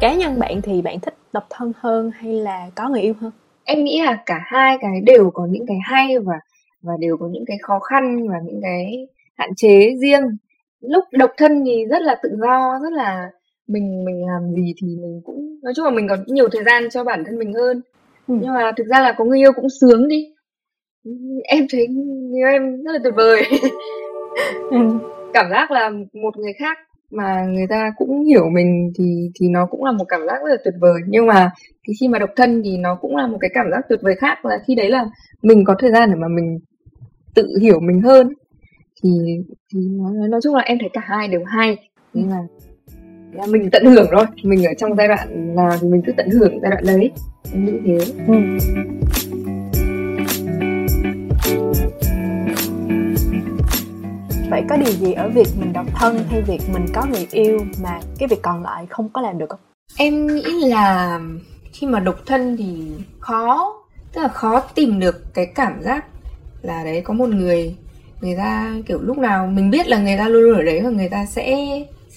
Cá 0.00 0.14
nhân 0.14 0.38
bạn 0.38 0.62
thì 0.62 0.82
bạn 0.82 1.00
thích 1.00 1.14
độc 1.32 1.46
thân 1.50 1.72
hơn 1.78 2.10
hay 2.14 2.32
là 2.32 2.70
có 2.74 2.88
người 2.88 3.00
yêu 3.00 3.14
hơn? 3.20 3.30
Em 3.64 3.84
nghĩ 3.84 4.02
là 4.02 4.22
cả 4.26 4.40
hai 4.44 4.78
cái 4.80 5.00
đều 5.00 5.30
có 5.30 5.46
những 5.50 5.66
cái 5.66 5.76
hay 5.84 6.18
và 6.18 6.34
và 6.82 6.92
đều 6.98 7.16
có 7.16 7.28
những 7.30 7.44
cái 7.46 7.56
khó 7.62 7.78
khăn 7.78 8.28
và 8.28 8.36
những 8.44 8.60
cái 8.62 9.08
hạn 9.38 9.54
chế 9.56 9.90
riêng. 10.00 10.36
Lúc 10.80 11.04
độc 11.12 11.30
thân 11.36 11.62
thì 11.66 11.84
rất 11.84 12.02
là 12.02 12.16
tự 12.22 12.36
do 12.40 12.78
rất 12.82 12.92
là 12.92 13.30
mình 13.66 14.04
mình 14.04 14.26
làm 14.26 14.54
gì 14.54 14.74
thì 14.82 14.86
mình 14.86 15.20
cũng 15.24 15.58
nói 15.62 15.72
chung 15.76 15.84
là 15.84 15.90
mình 15.90 16.08
có 16.08 16.16
nhiều 16.26 16.48
thời 16.52 16.64
gian 16.64 16.90
cho 16.90 17.04
bản 17.04 17.24
thân 17.26 17.38
mình 17.38 17.52
hơn. 17.52 17.82
Ừ. 18.28 18.34
nhưng 18.42 18.54
mà 18.54 18.72
thực 18.76 18.86
ra 18.86 19.00
là 19.00 19.14
có 19.18 19.24
người 19.24 19.38
yêu 19.38 19.52
cũng 19.52 19.66
sướng 19.80 20.08
đi. 20.08 20.34
Em 21.44 21.66
thấy 21.70 21.88
người 21.88 22.52
em 22.52 22.82
rất 22.82 22.92
là 22.92 22.98
tuyệt 23.02 23.14
vời. 23.16 23.42
Ừ. 24.70 24.78
cảm 25.34 25.46
giác 25.50 25.70
là 25.70 25.90
một 26.12 26.36
người 26.36 26.52
khác 26.58 26.78
mà 27.10 27.44
người 27.44 27.66
ta 27.68 27.92
cũng 27.96 28.24
hiểu 28.24 28.44
mình 28.52 28.92
thì 28.98 29.30
thì 29.40 29.48
nó 29.48 29.66
cũng 29.66 29.84
là 29.84 29.92
một 29.92 30.04
cảm 30.08 30.20
giác 30.26 30.38
rất 30.42 30.50
là 30.50 30.56
tuyệt 30.64 30.74
vời. 30.80 31.00
Nhưng 31.08 31.26
mà 31.26 31.50
thì 31.86 31.92
khi 32.00 32.08
mà 32.08 32.18
độc 32.18 32.30
thân 32.36 32.62
thì 32.64 32.76
nó 32.76 32.94
cũng 32.94 33.16
là 33.16 33.26
một 33.26 33.38
cái 33.40 33.50
cảm 33.54 33.66
giác 33.70 33.80
tuyệt 33.88 33.98
vời 34.02 34.14
khác 34.18 34.44
là 34.44 34.58
khi 34.66 34.74
đấy 34.74 34.90
là 34.90 35.04
mình 35.42 35.64
có 35.64 35.74
thời 35.78 35.90
gian 35.92 36.10
để 36.10 36.16
mà 36.16 36.28
mình 36.28 36.58
tự 37.34 37.58
hiểu 37.60 37.80
mình 37.80 38.00
hơn. 38.02 38.32
Thì 39.02 39.10
thì 39.72 39.80
nói, 39.80 40.28
nói 40.28 40.40
chung 40.42 40.54
là 40.54 40.62
em 40.62 40.78
thấy 40.80 40.90
cả 40.92 41.00
hai 41.04 41.28
đều 41.28 41.44
hay. 41.44 41.76
Nhưng 42.12 42.30
mà 42.30 42.36
là 43.34 43.46
mình 43.46 43.70
tận 43.70 43.84
hưởng 43.86 44.06
thôi. 44.12 44.26
Mình 44.42 44.64
ở 44.64 44.74
trong 44.78 44.96
giai 44.96 45.08
đoạn 45.08 45.56
nào 45.56 45.70
thì 45.80 45.88
mình 45.88 46.02
cứ 46.06 46.12
tận 46.16 46.30
hưởng 46.30 46.60
giai 46.62 46.70
đoạn 46.70 46.84
đấy. 46.86 47.10
Em 47.52 47.66
nghĩ 47.66 47.72
thế. 47.84 47.98
Ừ. 48.28 48.34
vậy 54.50 54.62
có 54.68 54.76
điều 54.76 54.92
gì 54.92 55.12
ở 55.12 55.28
việc 55.28 55.46
mình 55.58 55.72
độc 55.72 55.86
thân 55.94 56.24
hay 56.30 56.42
việc 56.42 56.60
mình 56.72 56.86
có 56.94 57.06
người 57.10 57.26
yêu 57.32 57.58
mà 57.82 58.00
cái 58.18 58.28
việc 58.28 58.42
còn 58.42 58.62
lại 58.62 58.86
không 58.90 59.08
có 59.08 59.20
làm 59.20 59.38
được 59.38 59.46
không? 59.48 59.60
Em 59.96 60.26
nghĩ 60.26 60.42
là 60.68 61.20
khi 61.72 61.86
mà 61.86 62.00
độc 62.00 62.16
thân 62.26 62.56
thì 62.56 62.92
khó 63.20 63.74
tức 64.12 64.22
là 64.22 64.28
khó 64.28 64.60
tìm 64.60 65.00
được 65.00 65.34
cái 65.34 65.46
cảm 65.46 65.82
giác 65.82 66.04
là 66.62 66.84
đấy 66.84 67.00
có 67.00 67.14
một 67.14 67.28
người 67.28 67.76
người 68.20 68.36
ta 68.36 68.74
kiểu 68.86 68.98
lúc 69.02 69.18
nào 69.18 69.46
mình 69.46 69.70
biết 69.70 69.88
là 69.88 69.98
người 69.98 70.16
ta 70.18 70.28
luôn 70.28 70.42
luôn 70.42 70.56
ở 70.56 70.62
đấy 70.62 70.80
và 70.84 70.90
người 70.90 71.08
ta 71.08 71.26
sẽ 71.26 71.56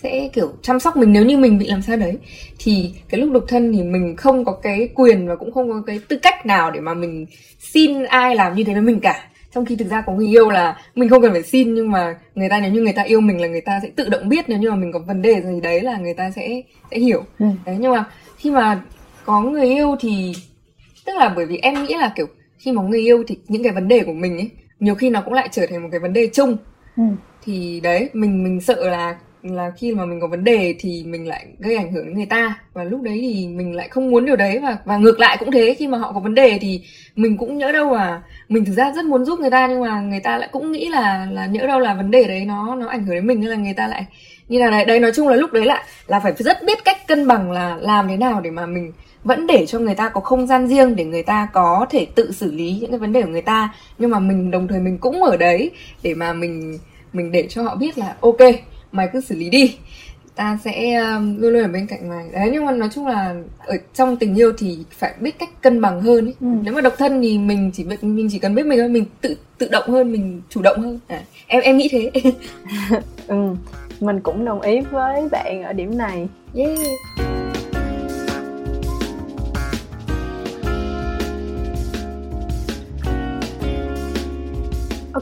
sẽ 0.02 0.30
kiểu 0.34 0.54
chăm 0.62 0.80
sóc 0.80 0.98
mình. 0.98 1.14
Nếu 1.14 1.26
như 1.26 1.38
mình 1.38 1.58
bị 1.58 1.68
làm 1.68 1.82
sao 1.82 1.98
đấy 1.98 2.18
thì 2.60 2.92
cái 3.10 3.22
lúc 3.22 3.32
độc 3.32 3.44
thân 3.48 3.74
thì 3.74 3.84
mình 3.84 4.16
không 4.16 4.46
có 4.46 4.52
cái 4.52 4.90
quyền 4.96 5.28
và 5.28 5.36
cũng 5.36 5.52
không 5.52 5.70
có 5.70 5.82
cái 5.88 6.00
tư 6.08 6.18
cách 6.22 6.46
nào 6.46 6.72
để 6.72 6.80
mà 6.80 6.94
mình 6.94 7.26
xin 7.60 8.04
ai 8.04 8.36
làm 8.36 8.56
như 8.56 8.64
thế 8.64 8.74
với 8.74 8.82
mình 8.82 9.00
cả. 9.00 9.30
Trong 9.54 9.66
khi 9.66 9.76
thực 9.76 9.88
ra 9.88 10.02
có 10.02 10.14
người 10.14 10.28
yêu 10.28 10.50
là 10.50 10.78
mình 10.96 11.10
không 11.10 11.22
cần 11.22 11.32
phải 11.32 11.44
xin 11.44 11.74
nhưng 11.74 11.92
mà 11.92 12.16
người 12.36 12.50
ta 12.50 12.60
nếu 12.60 12.72
như 12.72 12.82
người 12.82 12.94
ta 12.94 13.02
yêu 13.02 13.22
mình 13.22 13.42
là 13.42 13.48
người 13.48 13.62
ta 13.62 13.80
sẽ 13.84 13.90
tự 13.96 14.10
động 14.10 14.30
biết. 14.30 14.50
Nếu 14.50 14.58
như 14.60 14.70
mà 14.70 14.76
mình 14.76 14.92
có 14.92 15.00
vấn 15.00 15.22
đề 15.22 15.42
gì 15.42 15.62
đấy 15.62 15.82
là 15.82 15.98
người 15.98 16.14
ta 16.14 16.32
sẽ 16.32 16.62
sẽ 16.92 17.00
hiểu. 17.00 17.24
Ừ. 17.40 17.46
đấy 17.66 17.78
nhưng 17.80 17.92
mà 17.92 18.06
khi 18.38 18.52
mà 18.52 18.82
có 19.26 19.42
người 19.42 19.66
yêu 19.66 19.96
thì 20.00 20.34
tức 21.06 21.14
là 21.16 21.30
bởi 21.36 21.46
vì 21.46 21.58
em 21.58 21.84
nghĩ 21.84 21.94
là 21.94 22.14
kiểu 22.16 22.28
khi 22.58 22.72
mà 22.72 22.82
người 22.82 23.00
yêu 23.00 23.24
thì 23.28 23.38
những 23.48 23.64
cái 23.64 23.74
vấn 23.74 23.88
đề 23.88 24.04
của 24.06 24.14
mình 24.14 24.38
ấy 24.38 24.50
nhiều 24.80 24.96
khi 24.96 25.10
nó 25.10 25.22
cũng 25.22 25.34
lại 25.34 25.50
trở 25.52 25.66
thành 25.70 25.84
một 25.84 25.90
cái 25.92 26.00
vấn 26.00 26.14
đề 26.14 26.30
chung. 26.34 26.58
Ừ. 26.98 27.04
thì 27.46 27.80
đấy 27.80 28.10
mình 28.14 28.44
mình 28.44 28.62
sợ 28.62 28.90
là 28.90 29.16
là 29.44 29.72
khi 29.78 29.94
mà 29.94 30.06
mình 30.06 30.20
có 30.20 30.28
vấn 30.28 30.44
đề 30.44 30.76
thì 30.80 31.04
mình 31.06 31.28
lại 31.28 31.46
gây 31.60 31.76
ảnh 31.76 31.92
hưởng 31.92 32.06
đến 32.06 32.16
người 32.16 32.26
ta. 32.26 32.60
Và 32.74 32.84
lúc 32.84 33.02
đấy 33.02 33.20
thì 33.22 33.48
mình 33.48 33.76
lại 33.76 33.88
không 33.90 34.12
muốn 34.12 34.26
điều 34.26 34.36
đấy 34.36 34.60
và 34.60 34.78
và 34.86 34.98
ngược 34.98 35.20
lại 35.20 35.38
cũng 35.40 35.52
thế. 35.52 35.76
Khi 35.80 35.88
mà 35.88 35.98
họ 35.98 36.12
có 36.12 36.20
vấn 36.20 36.36
đề 36.36 36.58
thì 36.62 36.82
mình 37.16 37.38
cũng 37.38 37.58
nhỡ 37.58 37.72
đâu 37.72 37.94
à 37.94 38.22
mình 38.50 38.66
thực 38.66 38.74
ra 38.74 38.94
rất 38.96 39.06
muốn 39.06 39.26
giúp 39.26 39.40
người 39.40 39.50
ta 39.50 39.68
nhưng 39.68 39.82
mà 39.82 40.02
người 40.02 40.20
ta 40.20 40.38
lại 40.38 40.50
cũng 40.52 40.72
nghĩ 40.72 40.90
là 40.90 41.28
là 41.32 41.46
nhỡ 41.46 41.68
đâu 41.68 41.80
là 41.80 41.94
vấn 41.94 42.12
đề 42.12 42.24
đấy 42.24 42.46
nó 42.46 42.76
nó 42.76 42.88
ảnh 42.88 43.06
hưởng 43.06 43.16
đến 43.16 43.28
mình 43.28 43.40
nên 43.40 43.50
là 43.50 43.56
người 43.56 43.74
ta 43.74 43.88
lại 43.88 44.06
như 44.48 44.60
là 44.60 44.70
đấy. 44.70 44.86
Đấy, 44.86 45.00
nói 45.00 45.12
chung 45.16 45.28
là 45.28 45.36
lúc 45.36 45.54
đấy 45.54 45.66
là 45.66 45.84
là 46.08 46.20
phải 46.20 46.34
rất 46.38 46.58
biết 46.66 46.78
cách 46.86 47.08
cân 47.08 47.28
bằng 47.28 47.52
là 47.52 47.78
làm 47.82 48.08
thế 48.08 48.18
nào 48.18 48.42
để 48.42 48.52
mà 48.52 48.66
mình 48.66 48.92
vẫn 49.24 49.48
để 49.48 49.66
cho 49.66 49.80
người 49.80 49.96
ta 49.96 50.10
có 50.10 50.22
không 50.22 50.48
gian 50.48 50.68
riêng, 50.68 50.96
để 50.96 51.06
người 51.06 51.24
ta 51.24 51.48
có 51.54 51.86
thể 51.90 52.08
tự 52.16 52.32
xử 52.32 52.52
lý 52.52 52.78
những 52.82 52.90
cái 52.90 53.00
vấn 53.00 53.14
đề 53.14 53.22
của 53.22 53.30
người 53.30 53.42
ta. 53.42 53.74
Nhưng 53.98 54.10
mà 54.10 54.20
mình, 54.20 54.52
đồng 54.52 54.68
thời 54.68 54.80
mình 54.80 54.98
cũng 54.98 55.24
ở 55.24 55.38
đấy 55.38 55.72
để 56.04 56.14
mà 56.14 56.34
mình 56.34 56.78
mình 57.14 57.32
để 57.32 57.48
cho 57.50 57.64
họ 57.64 57.76
biết 57.76 57.98
là, 57.98 58.16
ok 58.20 58.38
mày 58.98 59.10
cứ 59.14 59.22
xử 59.22 59.36
lý 59.36 59.50
đi. 59.50 59.78
Ta 60.36 60.60
sẽ 60.66 60.96
um, 60.96 61.38
luôn 61.42 61.54
luôn 61.54 61.62
ở 61.62 61.68
bên 61.68 61.88
cạnh 61.88 62.10
mày. 62.10 62.26
Đấy 62.34 62.50
nhưng 62.54 62.66
mà 62.66 62.72
nói 62.72 62.90
chung 62.94 63.08
là 63.08 63.36
ở 63.66 63.78
trong 63.94 64.18
tình 64.18 64.36
yêu 64.36 64.54
thì 64.58 64.78
phải 64.92 65.14
biết 65.20 65.40
cách 65.40 65.62
cân 65.62 65.82
bằng 65.82 66.02
hơn 66.02 66.26
ấy. 66.26 66.36
Ừ. 66.42 66.48
nếu 66.64 66.74
mà 66.74 66.82
độc 66.82 66.94
thân 66.98 67.22
thì 67.22 67.38
mình 67.38 67.72
chỉ 67.74 67.84
biết 67.84 68.04
mình 68.04 68.28
chỉ 68.32 68.40
cần 68.40 68.56
biết 68.56 68.66
mình 68.66 68.80
thôi 68.80 68.90
mình 68.90 69.06
tự 69.22 69.36
tự 69.58 69.68
động 69.72 69.90
hơn 69.90 70.12
mình 70.12 70.42
chủ 70.50 70.62
động 70.62 70.82
hơn. 70.82 71.00
À, 71.08 71.22
em 71.48 71.62
em 71.62 71.78
nghĩ 71.78 71.90
thế. 71.92 72.12
Ừ 73.28 73.56
mình 74.00 74.20
cũng 74.20 74.46
đồng 74.46 74.62
ý 74.62 74.80
với 74.92 75.28
bạn 75.32 75.64
ở 75.64 75.74
điểm 75.74 75.98
này. 75.98 76.28
Yeah 76.56 76.80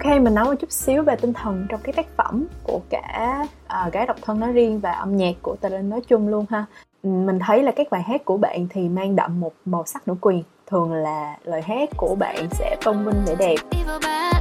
khi 0.06 0.20
mình 0.20 0.34
nói 0.34 0.46
một 0.46 0.54
chút 0.60 0.72
xíu 0.72 1.04
về 1.04 1.16
tinh 1.16 1.34
thần 1.34 1.66
trong 1.70 1.80
cái 1.84 1.94
tác 1.94 2.06
phẩm 2.18 2.46
của 2.64 2.80
cả 2.90 3.46
uh, 3.86 3.94
gái 3.94 4.06
độc 4.06 4.18
thân 4.22 4.40
nói 4.40 4.52
riêng 4.52 4.80
và 4.80 4.92
âm 4.92 5.18
nhạc 5.18 5.36
của 5.42 5.56
tờ 5.56 5.70
Linh 5.70 5.90
nói 5.90 6.02
chung 6.08 6.28
luôn 6.28 6.46
ha. 6.50 6.66
Mình 7.04 7.40
thấy 7.40 7.64
là 7.64 7.72
các 7.72 7.88
bài 7.92 8.02
hát 8.02 8.26
của 8.26 8.38
bạn 8.38 8.68
thì 8.70 8.90
mang 8.90 9.16
đậm 9.16 9.40
một 9.40 9.54
màu 9.66 9.84
sắc 9.86 10.08
nữ 10.08 10.16
quyền. 10.22 10.44
Thường 10.68 10.94
là 10.94 11.38
lời 11.44 11.62
hát 11.62 11.90
của 11.98 12.16
bạn 12.20 12.48
sẽ 12.52 12.78
tôn 12.84 13.06
vinh 13.06 13.26
vẻ 13.26 13.36
đẹp. 13.40 13.56
À, 14.02 14.32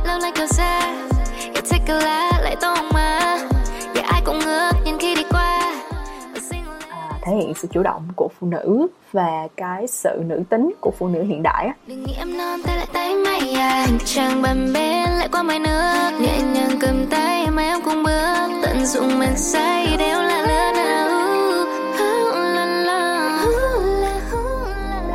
thể 7.24 7.36
hiện 7.36 7.54
sự 7.54 7.68
chủ 7.72 7.82
động 7.82 8.08
của 8.16 8.28
phụ 8.40 8.46
nữ 8.46 8.86
và 9.12 9.48
cái 9.56 9.86
sự 9.86 10.22
nữ 10.26 10.42
tính 10.48 10.74
của 10.80 10.90
phụ 10.98 11.08
nữ 11.08 11.22
hiện 11.22 11.42
đại 11.42 11.66
á. 11.66 11.74
Đừng 11.86 12.02
nghĩ 12.02 12.14
em 12.18 12.38
non 12.38 12.60
tay 12.66 12.76
lại 12.76 12.86
tay 12.92 13.14
mày 13.14 13.52
à. 13.52 13.86
Chẳng 14.04 14.42
bàn 14.42 14.72
bên 14.74 15.10
lại 15.18 15.28
qua 15.32 15.42
mái 15.42 15.58
nước. 15.58 16.10
Nhẹ 16.20 16.38
nhàng 16.52 16.78
cầm 16.80 17.06
tay 17.10 17.46
mà 17.50 17.62
em 17.62 17.80
cùng 17.84 18.02
bước. 18.02 18.62
Tận 18.62 18.86
dụng 18.86 19.18
men 19.18 19.36
say 19.36 19.96
đều 19.98 20.22
là 20.22 20.42
lứa 20.42 20.72
nào. 20.76 20.94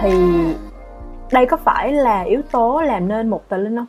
Thì 0.02 0.12
đây 1.32 1.46
có 1.46 1.58
phải 1.66 1.92
là 1.92 2.22
yếu 2.22 2.42
tố 2.52 2.82
làm 2.82 3.08
nên 3.08 3.30
một 3.30 3.50
tờ 3.50 3.58
linh 3.58 3.76
không? 3.76 3.86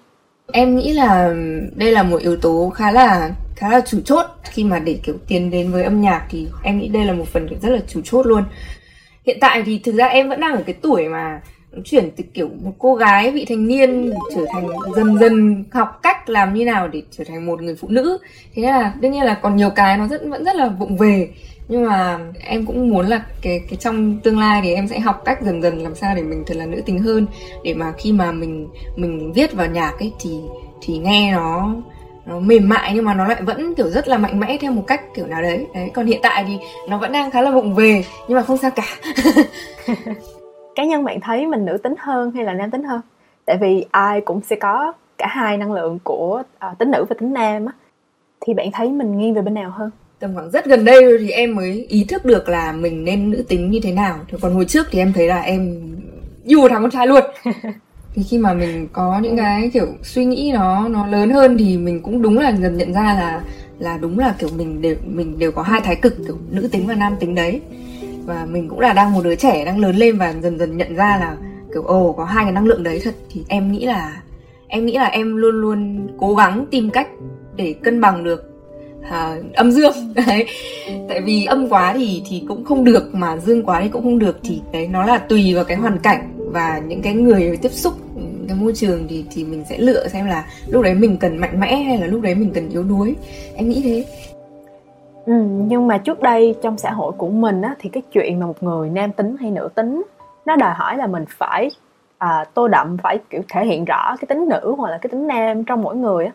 Em 0.52 0.76
nghĩ 0.76 0.92
là 0.92 1.34
đây 1.76 1.92
là 1.92 2.02
một 2.02 2.20
yếu 2.20 2.36
tố 2.36 2.70
khá 2.74 2.90
là 2.90 3.30
khá 3.60 3.68
là 3.68 3.80
chủ 3.86 4.00
chốt. 4.04 4.26
Khi 4.44 4.64
mà 4.64 4.78
để 4.78 4.98
kiểu 5.02 5.14
tiền 5.28 5.50
đến 5.50 5.72
với 5.72 5.84
âm 5.84 6.00
nhạc 6.00 6.26
thì 6.30 6.46
em 6.62 6.78
nghĩ 6.78 6.88
đây 6.88 7.04
là 7.04 7.12
một 7.12 7.28
phần 7.28 7.48
rất 7.62 7.68
là 7.68 7.78
chủ 7.88 8.00
chốt 8.04 8.26
luôn. 8.26 8.44
Hiện 9.26 9.38
tại 9.40 9.62
thì 9.66 9.78
thực 9.78 9.94
ra 9.94 10.06
em 10.06 10.28
vẫn 10.28 10.40
đang 10.40 10.56
ở 10.56 10.62
cái 10.66 10.74
tuổi 10.82 11.08
mà 11.08 11.40
chuyển 11.84 12.10
từ 12.16 12.24
kiểu 12.34 12.48
một 12.62 12.72
cô 12.78 12.94
gái 12.94 13.30
vị 13.30 13.44
thành 13.48 13.66
niên 13.66 14.12
trở 14.34 14.44
thành 14.52 14.66
dần 14.96 15.18
dần 15.18 15.64
học 15.72 16.00
cách 16.02 16.30
làm 16.30 16.54
như 16.54 16.64
nào 16.64 16.88
để 16.88 17.02
trở 17.10 17.24
thành 17.24 17.46
một 17.46 17.62
người 17.62 17.74
phụ 17.74 17.88
nữ. 17.88 18.18
Thế 18.54 18.62
nên 18.62 18.70
là 18.70 18.94
đương 19.00 19.12
nhiên 19.12 19.22
là 19.22 19.34
còn 19.34 19.56
nhiều 19.56 19.70
cái 19.70 19.96
nó 19.96 20.08
rất, 20.08 20.22
vẫn 20.28 20.44
rất 20.44 20.56
là 20.56 20.68
vụng 20.68 20.96
về. 20.96 21.28
Nhưng 21.68 21.86
mà 21.86 22.18
em 22.40 22.66
cũng 22.66 22.90
muốn 22.90 23.06
là 23.06 23.24
cái 23.42 23.60
cái 23.68 23.76
trong 23.76 24.18
tương 24.20 24.38
lai 24.38 24.60
thì 24.64 24.74
em 24.74 24.88
sẽ 24.88 25.00
học 25.00 25.22
cách 25.24 25.42
dần 25.42 25.62
dần 25.62 25.82
làm 25.82 25.94
sao 25.94 26.14
để 26.14 26.22
mình 26.22 26.44
thật 26.46 26.56
là 26.56 26.66
nữ 26.66 26.82
tính 26.86 26.98
hơn. 26.98 27.26
Để 27.64 27.74
mà 27.74 27.92
khi 27.98 28.12
mà 28.12 28.32
mình 28.32 28.68
mình 28.96 29.32
viết 29.32 29.52
vào 29.52 29.66
nhạc 29.66 29.92
ấy 29.98 30.12
thì 30.20 30.30
thì 30.82 30.98
nghe 30.98 31.32
nó 31.32 31.74
nó 32.26 32.38
mềm 32.38 32.68
mại 32.68 32.92
nhưng 32.94 33.04
mà 33.04 33.14
nó 33.14 33.26
lại 33.26 33.42
vẫn 33.42 33.74
kiểu 33.74 33.90
rất 33.90 34.08
là 34.08 34.18
mạnh 34.18 34.40
mẽ 34.40 34.58
theo 34.60 34.72
một 34.72 34.84
cách 34.86 35.02
kiểu 35.14 35.26
nào 35.26 35.42
đấy. 35.42 35.66
Đấy 35.74 35.90
còn 35.94 36.06
hiện 36.06 36.20
tại 36.22 36.44
thì 36.48 36.58
nó 36.88 36.98
vẫn 36.98 37.12
đang 37.12 37.30
khá 37.30 37.42
là 37.42 37.50
vụng 37.50 37.74
về 37.74 38.04
nhưng 38.28 38.36
mà 38.36 38.42
không 38.42 38.56
sao 38.56 38.70
cả. 38.70 38.84
Cá 40.74 40.84
nhân 40.84 41.04
bạn 41.04 41.20
thấy 41.20 41.46
mình 41.46 41.64
nữ 41.64 41.78
tính 41.82 41.94
hơn 41.98 42.30
hay 42.30 42.44
là 42.44 42.52
nam 42.52 42.70
tính 42.70 42.84
hơn? 42.84 43.00
Tại 43.44 43.56
vì 43.60 43.84
ai 43.90 44.20
cũng 44.20 44.40
sẽ 44.40 44.56
có 44.56 44.92
cả 45.18 45.26
hai 45.26 45.56
năng 45.56 45.72
lượng 45.72 45.98
của 46.04 46.42
uh, 46.70 46.78
tính 46.78 46.90
nữ 46.90 47.04
và 47.08 47.16
tính 47.18 47.32
nam 47.32 47.66
á. 47.66 47.72
Thì 48.40 48.54
bạn 48.54 48.70
thấy 48.72 48.88
mình 48.88 49.18
nghiêng 49.18 49.34
về 49.34 49.42
bên 49.42 49.54
nào 49.54 49.70
hơn? 49.70 49.90
Tầm 50.18 50.34
khoảng 50.34 50.50
rất 50.50 50.66
gần 50.66 50.84
đây 50.84 51.18
thì 51.20 51.30
em 51.30 51.54
mới 51.54 51.86
ý 51.88 52.04
thức 52.04 52.24
được 52.24 52.48
là 52.48 52.72
mình 52.72 53.04
nên 53.04 53.30
nữ 53.30 53.44
tính 53.48 53.70
như 53.70 53.80
thế 53.82 53.92
nào. 53.92 54.18
Còn 54.40 54.54
hồi 54.54 54.64
trước 54.64 54.86
thì 54.90 54.98
em 54.98 55.12
thấy 55.12 55.26
là 55.26 55.40
em 55.40 55.80
yêu 56.44 56.68
thằng 56.68 56.82
con 56.82 56.90
trai 56.90 57.06
luôn 57.06 57.24
thì 58.14 58.22
khi 58.22 58.38
mà 58.38 58.52
mình 58.52 58.88
có 58.92 59.18
những 59.22 59.36
cái 59.36 59.70
kiểu 59.74 59.86
suy 60.02 60.24
nghĩ 60.24 60.50
nó 60.54 60.88
nó 60.88 61.06
lớn 61.06 61.30
hơn 61.30 61.56
thì 61.58 61.76
mình 61.76 62.02
cũng 62.02 62.22
đúng 62.22 62.38
là 62.38 62.52
dần 62.52 62.76
nhận 62.76 62.92
ra 62.92 63.02
là 63.02 63.40
là 63.78 63.98
đúng 63.98 64.18
là 64.18 64.34
kiểu 64.38 64.48
mình 64.56 64.82
đều 64.82 64.94
mình 65.06 65.38
đều 65.38 65.52
có 65.52 65.62
hai 65.62 65.80
thái 65.80 65.96
cực 65.96 66.16
kiểu 66.26 66.36
nữ 66.50 66.68
tính 66.72 66.86
và 66.86 66.94
nam 66.94 67.16
tính 67.20 67.34
đấy. 67.34 67.60
Và 68.26 68.46
mình 68.50 68.68
cũng 68.68 68.80
là 68.80 68.92
đang 68.92 69.12
một 69.12 69.24
đứa 69.24 69.34
trẻ 69.34 69.64
đang 69.64 69.78
lớn 69.78 69.96
lên 69.96 70.18
và 70.18 70.34
dần 70.42 70.58
dần 70.58 70.76
nhận 70.76 70.96
ra 70.96 71.16
là 71.20 71.36
kiểu 71.74 71.82
ồ 71.82 72.12
có 72.12 72.24
hai 72.24 72.44
cái 72.44 72.52
năng 72.52 72.66
lượng 72.66 72.82
đấy 72.82 73.00
thật. 73.04 73.14
Thì 73.30 73.44
em 73.48 73.72
nghĩ 73.72 73.86
là 73.86 74.22
em 74.68 74.86
nghĩ 74.86 74.92
là 74.92 75.04
em 75.04 75.36
luôn 75.36 75.60
luôn 75.60 76.08
cố 76.18 76.34
gắng 76.34 76.66
tìm 76.70 76.90
cách 76.90 77.08
để 77.56 77.74
cân 77.82 78.00
bằng 78.00 78.24
được 78.24 78.50
à, 79.10 79.36
âm 79.54 79.72
dương. 79.72 79.92
Đấy. 80.26 80.46
Tại 81.08 81.20
vì 81.20 81.44
âm 81.44 81.68
quá 81.68 81.92
thì 81.96 82.22
thì 82.28 82.42
cũng 82.48 82.64
không 82.64 82.84
được 82.84 83.14
mà 83.14 83.36
dương 83.36 83.62
quá 83.62 83.80
thì 83.82 83.88
cũng 83.88 84.02
không 84.02 84.18
được. 84.18 84.40
Thì 84.42 84.60
đấy 84.72 84.88
nó 84.88 85.04
là 85.04 85.18
tùy 85.18 85.54
vào 85.54 85.64
cái 85.64 85.76
hoàn 85.76 85.98
cảnh 85.98 86.29
và 86.52 86.78
những 86.78 87.02
cái 87.02 87.14
người 87.14 87.58
tiếp 87.62 87.72
xúc 87.72 87.92
cái 88.48 88.56
môi 88.56 88.72
trường 88.74 89.06
thì 89.08 89.24
thì 89.30 89.44
mình 89.44 89.64
sẽ 89.68 89.78
lựa 89.78 90.08
xem 90.08 90.26
là 90.26 90.44
lúc 90.66 90.82
đấy 90.82 90.94
mình 90.94 91.16
cần 91.16 91.38
mạnh 91.38 91.60
mẽ 91.60 91.76
hay 91.76 91.98
là 91.98 92.06
lúc 92.06 92.22
đấy 92.22 92.34
mình 92.34 92.50
cần 92.54 92.68
yếu 92.68 92.82
đuối. 92.82 93.16
Em 93.54 93.68
nghĩ 93.68 93.80
thế. 93.84 94.04
Ừ, 95.26 95.32
nhưng 95.46 95.86
mà 95.86 95.98
trước 95.98 96.20
đây 96.22 96.54
trong 96.62 96.78
xã 96.78 96.90
hội 96.90 97.12
của 97.12 97.28
mình 97.28 97.62
á 97.62 97.74
thì 97.78 97.88
cái 97.88 98.02
chuyện 98.12 98.40
mà 98.40 98.46
một 98.46 98.62
người 98.62 98.90
nam 98.90 99.12
tính 99.12 99.36
hay 99.40 99.50
nữ 99.50 99.68
tính 99.74 100.02
nó 100.46 100.56
đòi 100.56 100.74
hỏi 100.74 100.96
là 100.96 101.06
mình 101.06 101.24
phải 101.28 101.70
à, 102.18 102.44
tô 102.54 102.68
đậm 102.68 102.96
phải 103.02 103.18
kiểu 103.30 103.42
thể 103.48 103.66
hiện 103.66 103.84
rõ 103.84 104.16
cái 104.20 104.26
tính 104.28 104.48
nữ 104.48 104.74
hoặc 104.78 104.90
là 104.90 104.98
cái 104.98 105.10
tính 105.10 105.26
nam 105.26 105.64
trong 105.64 105.82
mỗi 105.82 105.96
người 105.96 106.24
á. 106.24 106.32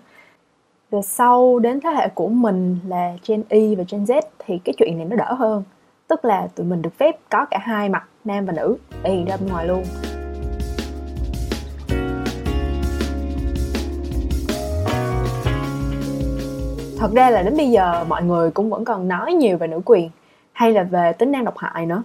Về 0.91 1.01
sau 1.01 1.59
đến 1.59 1.79
thế 1.81 1.89
hệ 1.89 2.07
của 2.07 2.27
mình 2.27 2.77
là 2.87 3.13
Gen 3.27 3.43
Y 3.49 3.75
và 3.75 3.83
Gen 3.91 4.03
Z 4.03 4.21
thì 4.45 4.59
cái 4.65 4.73
chuyện 4.77 4.97
này 4.97 5.05
nó 5.09 5.15
đỡ 5.15 5.33
hơn 5.33 5.63
tức 6.07 6.25
là 6.25 6.47
tụi 6.55 6.65
mình 6.65 6.81
được 6.81 6.97
phép 6.97 7.19
có 7.29 7.45
cả 7.51 7.59
hai 7.61 7.89
mặt, 7.89 8.03
nam 8.25 8.45
và 8.45 8.53
nữ 8.53 8.77
thể 9.03 9.11
hiện 9.11 9.25
ra 9.25 9.37
bên 9.37 9.49
ngoài 9.49 9.67
luôn. 9.67 9.83
Thật 16.99 17.11
ra 17.13 17.29
là 17.29 17.41
đến 17.43 17.57
bây 17.57 17.71
giờ 17.71 18.05
mọi 18.07 18.23
người 18.23 18.51
cũng 18.51 18.69
vẫn 18.69 18.85
còn 18.85 19.07
nói 19.07 19.33
nhiều 19.33 19.57
về 19.57 19.67
nữ 19.67 19.81
quyền, 19.85 20.09
hay 20.51 20.71
là 20.71 20.83
về 20.83 21.13
tính 21.13 21.31
năng 21.31 21.45
độc 21.45 21.57
hại 21.57 21.85
nữa. 21.85 22.03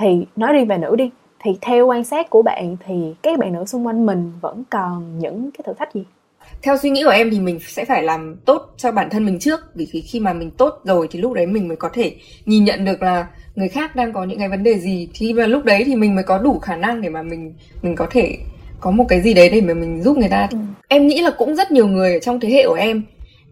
Thì 0.00 0.26
nói 0.36 0.52
riêng 0.52 0.68
về 0.68 0.78
nữ 0.78 0.96
đi, 0.96 1.10
thì 1.38 1.58
theo 1.60 1.86
quan 1.86 2.04
sát 2.04 2.30
của 2.30 2.42
bạn 2.42 2.76
thì 2.86 3.14
các 3.22 3.38
bạn 3.38 3.52
nữ 3.52 3.64
xung 3.64 3.86
quanh 3.86 4.06
mình 4.06 4.32
vẫn 4.40 4.62
còn 4.70 5.18
những 5.18 5.50
cái 5.50 5.60
thử 5.64 5.72
thách 5.72 5.94
gì? 5.94 6.04
Theo 6.62 6.76
suy 6.76 6.90
nghĩ 6.90 7.04
của 7.04 7.10
em 7.10 7.30
thì 7.30 7.40
mình 7.40 7.58
sẽ 7.66 7.84
phải 7.84 8.02
làm 8.02 8.36
tốt 8.44 8.74
cho 8.76 8.92
bản 8.92 9.10
thân 9.10 9.26
mình 9.26 9.38
trước. 9.38 9.60
Vì 9.74 9.86
khi 9.86 10.20
mà 10.20 10.32
mình 10.32 10.50
tốt 10.50 10.80
rồi 10.84 11.08
thì 11.10 11.20
lúc 11.20 11.32
đấy 11.32 11.46
mình 11.46 11.68
mới 11.68 11.76
có 11.76 11.88
thể 11.92 12.16
nhìn 12.44 12.64
nhận 12.64 12.84
được 12.84 13.02
là 13.02 13.26
người 13.54 13.68
khác 13.68 13.96
đang 13.96 14.12
có 14.12 14.24
những 14.24 14.38
cái 14.38 14.48
vấn 14.48 14.62
đề 14.62 14.78
gì. 14.78 15.08
Thì 15.14 15.32
vào 15.32 15.48
lúc 15.48 15.64
đấy 15.64 15.82
thì 15.86 15.96
mình 15.96 16.14
mới 16.14 16.24
có 16.24 16.38
đủ 16.38 16.58
khả 16.58 16.76
năng 16.76 17.00
để 17.00 17.08
mà 17.08 17.22
mình 17.22 17.54
mình 17.82 17.96
có 17.96 18.06
thể 18.10 18.38
có 18.80 18.90
một 18.90 19.04
cái 19.08 19.20
gì 19.20 19.34
đấy 19.34 19.50
để 19.50 19.60
mà 19.60 19.74
mình 19.74 20.02
giúp 20.02 20.18
người 20.18 20.28
ta. 20.28 20.48
Ừ. 20.50 20.58
em 20.88 21.06
nghĩ 21.06 21.20
là 21.20 21.30
cũng 21.30 21.56
rất 21.56 21.70
nhiều 21.70 21.86
người 21.86 22.20
trong 22.22 22.40
thế 22.40 22.48
hệ 22.50 22.66
của 22.66 22.74
em 22.74 23.02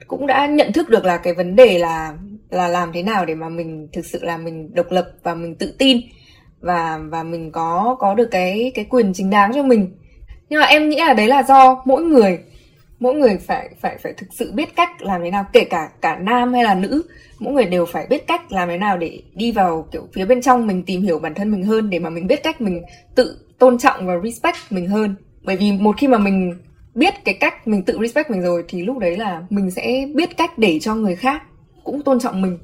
cũng 0.07 0.27
đã 0.27 0.47
nhận 0.47 0.73
thức 0.73 0.89
được 0.89 1.05
là 1.05 1.17
cái 1.17 1.35
vấn 1.35 1.57
đề 1.57 1.79
là 1.79 2.13
là 2.51 2.69
làm 2.69 2.93
thế 2.93 3.03
nào 3.03 3.25
để 3.25 3.35
mà 3.35 3.49
mình 3.49 3.89
thực 3.93 4.07
sự 4.07 4.19
là 4.23 4.37
mình 4.37 4.75
độc 4.75 4.87
lập 4.91 5.11
và 5.23 5.35
mình 5.35 5.55
tự 5.55 5.75
tin 5.79 6.01
và 6.61 7.01
và 7.11 7.23
mình 7.23 7.53
có 7.53 7.97
có 8.01 8.15
được 8.15 8.29
cái 8.31 8.73
cái 8.75 8.85
quyền 8.85 9.13
chính 9.15 9.31
đáng 9.31 9.53
cho 9.55 9.63
mình. 9.63 9.91
Nhưng 10.49 10.61
mà 10.61 10.67
em 10.67 10.89
nghĩ 10.89 10.97
là 10.97 11.15
đấy 11.15 11.29
là 11.29 11.43
do 11.43 11.83
mỗi 11.85 12.03
người 12.03 12.39
mỗi 13.05 13.15
người 13.15 13.39
phải 13.47 13.69
phải 13.81 13.99
phải 14.03 14.13
thực 14.13 14.27
sự 14.33 14.53
biết 14.53 14.77
cách 14.77 15.03
làm 15.03 15.23
thế 15.23 15.31
nào 15.31 15.47
kể 15.53 15.65
cả 15.65 15.89
cả 16.01 16.17
nam 16.17 16.53
hay 16.53 16.65
là 16.65 16.75
nữ 16.75 17.03
mỗi 17.39 17.55
người 17.55 17.65
đều 17.65 17.87
phải 17.87 18.07
biết 18.07 18.27
cách 18.27 18.53
làm 18.53 18.69
thế 18.69 18.79
nào 18.79 18.99
để 18.99 19.23
đi 19.35 19.53
vào 19.53 19.89
kiểu 19.93 20.09
phía 20.15 20.25
bên 20.25 20.43
trong 20.43 20.67
mình 20.67 20.83
tìm 20.83 21.03
hiểu 21.03 21.19
bản 21.19 21.35
thân 21.35 21.51
mình 21.51 21.63
hơn 21.63 21.91
để 21.91 21.99
mà 21.99 22.11
mình 22.11 22.27
biết 22.27 22.43
cách 22.43 22.61
mình 22.61 22.83
tự 23.15 23.39
tôn 23.59 23.79
trọng 23.79 24.07
và 24.07 24.15
respect 24.25 24.57
mình 24.71 24.87
hơn. 24.87 25.15
Bởi 25.43 25.57
vì 25.57 25.73
một 25.73 25.97
khi 25.99 26.09
mà 26.09 26.19
mình 26.19 26.55
biết 26.95 27.15
cái 27.25 27.35
cách 27.35 27.69
mình 27.69 27.83
tự 27.83 27.99
respect 28.03 28.31
mình 28.31 28.43
rồi 28.43 28.65
thì 28.69 28.83
lúc 28.83 28.99
đấy 28.99 29.17
là 29.17 29.43
mình 29.51 29.71
sẽ 29.71 30.07
biết 30.15 30.37
cách 30.37 30.59
để 30.59 30.79
cho 30.81 30.95
người 30.95 31.17
khác 31.17 31.43
cũng 31.85 32.03
tôn 32.03 32.21
trọng 32.21 32.43
mình 32.43 32.59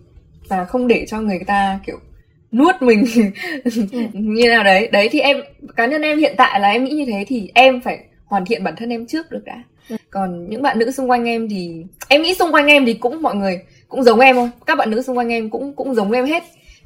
và 0.48 0.64
không 0.64 0.88
để 0.88 1.06
cho 1.08 1.20
người 1.20 1.40
ta 1.46 1.80
kiểu 1.86 1.98
nuốt 2.52 2.74
mình. 2.80 3.04
Như 4.12 4.48
nào 4.48 4.64
đấy. 4.64 4.88
Đấy 4.92 5.08
thì 5.12 5.20
em 5.20 5.36
cá 5.76 5.86
nhân 5.86 6.02
em 6.02 6.18
hiện 6.18 6.34
tại 6.36 6.60
là 6.60 6.68
em 6.68 6.84
nghĩ 6.84 6.94
như 6.94 7.06
thế 7.06 7.24
thì 7.28 7.50
em 7.54 7.80
phải 7.80 7.98
hoàn 8.26 8.44
thiện 8.44 8.64
bản 8.64 8.74
thân 8.76 8.88
em 8.88 9.06
trước 9.06 9.30
được 9.30 9.44
đã 9.44 9.62
còn 10.10 10.50
những 10.50 10.62
bạn 10.62 10.78
nữ 10.78 10.90
xung 10.90 11.10
quanh 11.10 11.24
em 11.24 11.48
thì 11.48 11.84
em 12.08 12.22
nghĩ 12.22 12.34
xung 12.34 12.52
quanh 12.52 12.66
em 12.66 12.86
thì 12.86 12.94
cũng 12.94 13.22
mọi 13.22 13.34
người 13.34 13.60
cũng 13.88 14.02
giống 14.02 14.20
em 14.20 14.36
thôi 14.36 14.50
các 14.66 14.78
bạn 14.78 14.90
nữ 14.90 15.02
xung 15.02 15.18
quanh 15.18 15.28
em 15.28 15.50
cũng 15.50 15.72
cũng 15.76 15.94
giống 15.94 16.12
em 16.12 16.26
hết. 16.26 16.42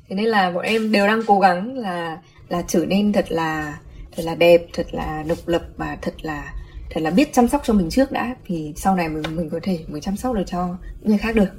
Thế 0.08 0.16
nên 0.16 0.24
là 0.24 0.50
bọn 0.50 0.64
em 0.64 0.92
đều 0.92 1.06
đang 1.06 1.22
cố 1.26 1.40
gắng 1.40 1.78
là 1.78 2.18
là 2.48 2.62
trở 2.68 2.86
nên 2.86 3.12
thật 3.12 3.26
là 3.28 3.78
thật 4.16 4.22
là 4.22 4.34
đẹp 4.34 4.66
thật 4.72 4.86
là 4.92 5.24
độc 5.28 5.38
lập 5.46 5.62
và 5.76 5.96
thật 6.02 6.14
là 6.22 6.52
thật 6.90 7.00
là 7.00 7.10
biết 7.10 7.32
chăm 7.32 7.48
sóc 7.48 7.62
cho 7.64 7.74
mình 7.74 7.90
trước 7.90 8.12
đã. 8.12 8.34
Thì 8.46 8.72
sau 8.76 8.96
này 8.96 9.08
mình 9.08 9.36
mình 9.36 9.50
có 9.50 9.60
thể 9.62 9.78
mới 9.88 10.00
chăm 10.00 10.16
sóc 10.16 10.34
được 10.34 10.44
cho 10.46 10.76
người 11.02 11.18
khác 11.18 11.34
được. 11.34 11.50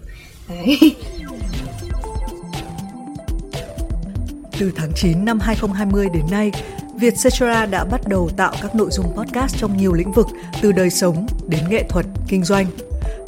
Đấy. 0.50 0.96
Từ 4.60 4.72
tháng 4.76 4.92
9 4.96 5.26
năm 5.26 5.40
2020 5.40 6.08
đến 6.14 6.24
nay, 6.32 6.52
Vietcetera 6.98 7.66
đã 7.66 7.84
bắt 7.84 8.02
đầu 8.08 8.30
tạo 8.38 8.54
các 8.62 8.76
nội 8.76 8.90
dung 8.92 9.06
podcast 9.16 9.58
trong 9.58 9.78
nhiều 9.78 9.94
lĩnh 9.94 10.12
vực 10.12 10.28
từ 10.62 10.72
đời 10.72 10.90
sống 10.90 11.28
đến 11.48 11.60
nghệ 11.70 11.84
thuật, 11.90 12.06
kinh 12.28 12.44
doanh. 12.44 12.66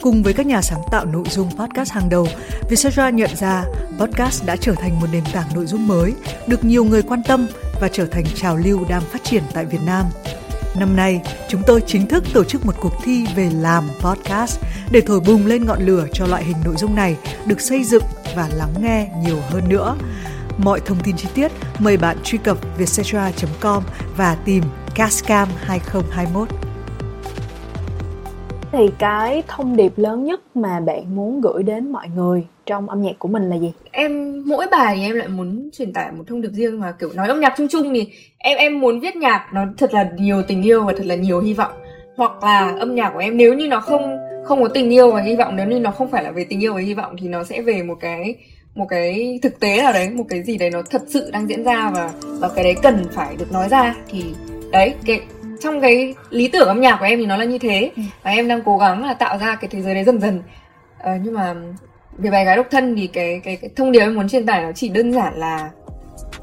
Cùng 0.01 0.23
với 0.23 0.33
các 0.33 0.45
nhà 0.45 0.61
sáng 0.61 0.81
tạo 0.91 1.05
nội 1.05 1.25
dung 1.29 1.49
podcast 1.59 1.91
hàng 1.91 2.09
đầu, 2.09 2.27
Vietcetera 2.69 3.09
nhận 3.09 3.29
ra 3.35 3.65
podcast 3.99 4.45
đã 4.45 4.55
trở 4.55 4.73
thành 4.75 4.99
một 4.99 5.07
nền 5.11 5.23
tảng 5.33 5.47
nội 5.55 5.65
dung 5.65 5.87
mới, 5.87 6.13
được 6.47 6.63
nhiều 6.63 6.83
người 6.83 7.01
quan 7.01 7.23
tâm 7.23 7.47
và 7.81 7.87
trở 7.87 8.05
thành 8.05 8.25
trào 8.35 8.57
lưu 8.57 8.85
đang 8.89 9.01
phát 9.01 9.23
triển 9.23 9.43
tại 9.53 9.65
Việt 9.65 9.81
Nam. 9.85 10.05
Năm 10.79 10.95
nay, 10.95 11.21
chúng 11.47 11.61
tôi 11.67 11.81
chính 11.87 12.07
thức 12.07 12.23
tổ 12.33 12.43
chức 12.43 12.65
một 12.65 12.75
cuộc 12.81 12.93
thi 13.03 13.25
về 13.35 13.49
làm 13.53 13.89
podcast 14.01 14.59
để 14.91 15.01
thổi 15.01 15.19
bùng 15.19 15.45
lên 15.45 15.65
ngọn 15.65 15.85
lửa 15.85 16.05
cho 16.13 16.25
loại 16.25 16.43
hình 16.43 16.57
nội 16.65 16.75
dung 16.77 16.95
này 16.95 17.17
được 17.45 17.61
xây 17.61 17.83
dựng 17.83 18.03
và 18.35 18.49
lắng 18.53 18.73
nghe 18.81 19.07
nhiều 19.25 19.37
hơn 19.49 19.69
nữa. 19.69 19.97
Mọi 20.63 20.79
thông 20.85 20.97
tin 21.03 21.15
chi 21.15 21.29
tiết 21.35 21.51
mời 21.79 21.97
bạn 21.97 22.17
truy 22.23 22.37
cập 22.37 22.57
vietcetera.com 22.77 23.83
và 24.17 24.37
tìm 24.45 24.63
Cascam 24.95 25.47
2021. 25.57 26.47
Thì 28.71 28.89
cái 28.99 29.43
thông 29.47 29.75
điệp 29.75 29.93
lớn 29.95 30.23
nhất 30.23 30.41
mà 30.55 30.79
bạn 30.79 31.15
muốn 31.15 31.41
gửi 31.41 31.63
đến 31.63 31.91
mọi 31.91 32.07
người 32.15 32.43
trong 32.65 32.89
âm 32.89 33.01
nhạc 33.01 33.19
của 33.19 33.27
mình 33.27 33.49
là 33.49 33.55
gì? 33.55 33.73
Em 33.91 34.43
mỗi 34.47 34.65
bài 34.71 34.95
thì 34.95 35.03
em 35.03 35.15
lại 35.15 35.27
muốn 35.27 35.69
truyền 35.73 35.93
tải 35.93 36.11
một 36.11 36.23
thông 36.27 36.41
điệp 36.41 36.51
riêng 36.51 36.79
mà 36.79 36.91
kiểu 36.91 37.09
nói 37.15 37.27
âm 37.27 37.39
nhạc 37.39 37.53
chung 37.57 37.67
chung 37.71 37.93
thì 37.93 38.07
em 38.37 38.57
em 38.57 38.79
muốn 38.79 38.99
viết 38.99 39.15
nhạc 39.15 39.45
nó 39.53 39.65
thật 39.77 39.93
là 39.93 40.09
nhiều 40.17 40.43
tình 40.47 40.63
yêu 40.63 40.83
và 40.83 40.93
thật 40.97 41.05
là 41.05 41.15
nhiều 41.15 41.39
hy 41.41 41.53
vọng. 41.53 41.71
Hoặc 42.17 42.43
là 42.43 42.75
âm 42.79 42.95
nhạc 42.95 43.09
của 43.09 43.19
em 43.19 43.37
nếu 43.37 43.53
như 43.53 43.67
nó 43.67 43.79
không 43.79 44.17
không 44.45 44.61
có 44.61 44.67
tình 44.67 44.89
yêu 44.89 45.11
và 45.11 45.21
hy 45.21 45.35
vọng 45.35 45.55
nếu 45.55 45.67
như 45.67 45.79
nó 45.79 45.91
không 45.91 46.11
phải 46.11 46.23
là 46.23 46.31
về 46.31 46.45
tình 46.49 46.63
yêu 46.63 46.73
và 46.73 46.79
hy 46.79 46.93
vọng 46.93 47.15
thì 47.21 47.27
nó 47.27 47.43
sẽ 47.43 47.61
về 47.61 47.83
một 47.83 47.95
cái 47.99 48.35
một 48.77 48.85
cái 48.89 49.39
thực 49.41 49.59
tế 49.59 49.81
nào 49.81 49.93
đấy 49.93 50.09
một 50.09 50.23
cái 50.29 50.43
gì 50.43 50.57
đấy 50.57 50.69
nó 50.69 50.81
thật 50.89 51.01
sự 51.07 51.29
đang 51.31 51.47
diễn 51.49 51.63
ra 51.63 51.91
và 51.95 52.11
và 52.21 52.49
cái 52.55 52.63
đấy 52.63 52.75
cần 52.83 53.05
phải 53.13 53.35
được 53.35 53.51
nói 53.51 53.69
ra 53.69 53.95
thì 54.09 54.23
đấy 54.71 54.93
cái 55.05 55.21
trong 55.61 55.81
cái 55.81 56.15
lý 56.29 56.47
tưởng 56.47 56.67
âm 56.67 56.81
nhạc 56.81 56.97
của 56.99 57.05
em 57.05 57.19
thì 57.19 57.25
nó 57.25 57.37
là 57.37 57.45
như 57.45 57.57
thế 57.57 57.91
ừ. 57.95 58.01
và 58.23 58.31
em 58.31 58.47
đang 58.47 58.61
cố 58.65 58.77
gắng 58.77 59.05
là 59.05 59.13
tạo 59.13 59.37
ra 59.37 59.55
cái 59.55 59.67
thế 59.67 59.81
giới 59.81 59.93
đấy 59.93 60.03
dần 60.03 60.21
dần 60.21 60.41
ờ, 60.99 61.11
nhưng 61.23 61.33
mà 61.33 61.55
về 62.17 62.31
bài 62.31 62.45
gái 62.45 62.57
độc 62.57 62.67
thân 62.71 62.95
thì 62.95 63.07
cái 63.07 63.41
cái, 63.43 63.55
cái 63.55 63.69
thông 63.75 63.91
điệp 63.91 63.99
em 63.99 64.15
muốn 64.15 64.29
truyền 64.29 64.45
tải 64.45 64.61
nó 64.61 64.71
chỉ 64.71 64.89
đơn 64.89 65.13
giản 65.13 65.33
là 65.35 65.69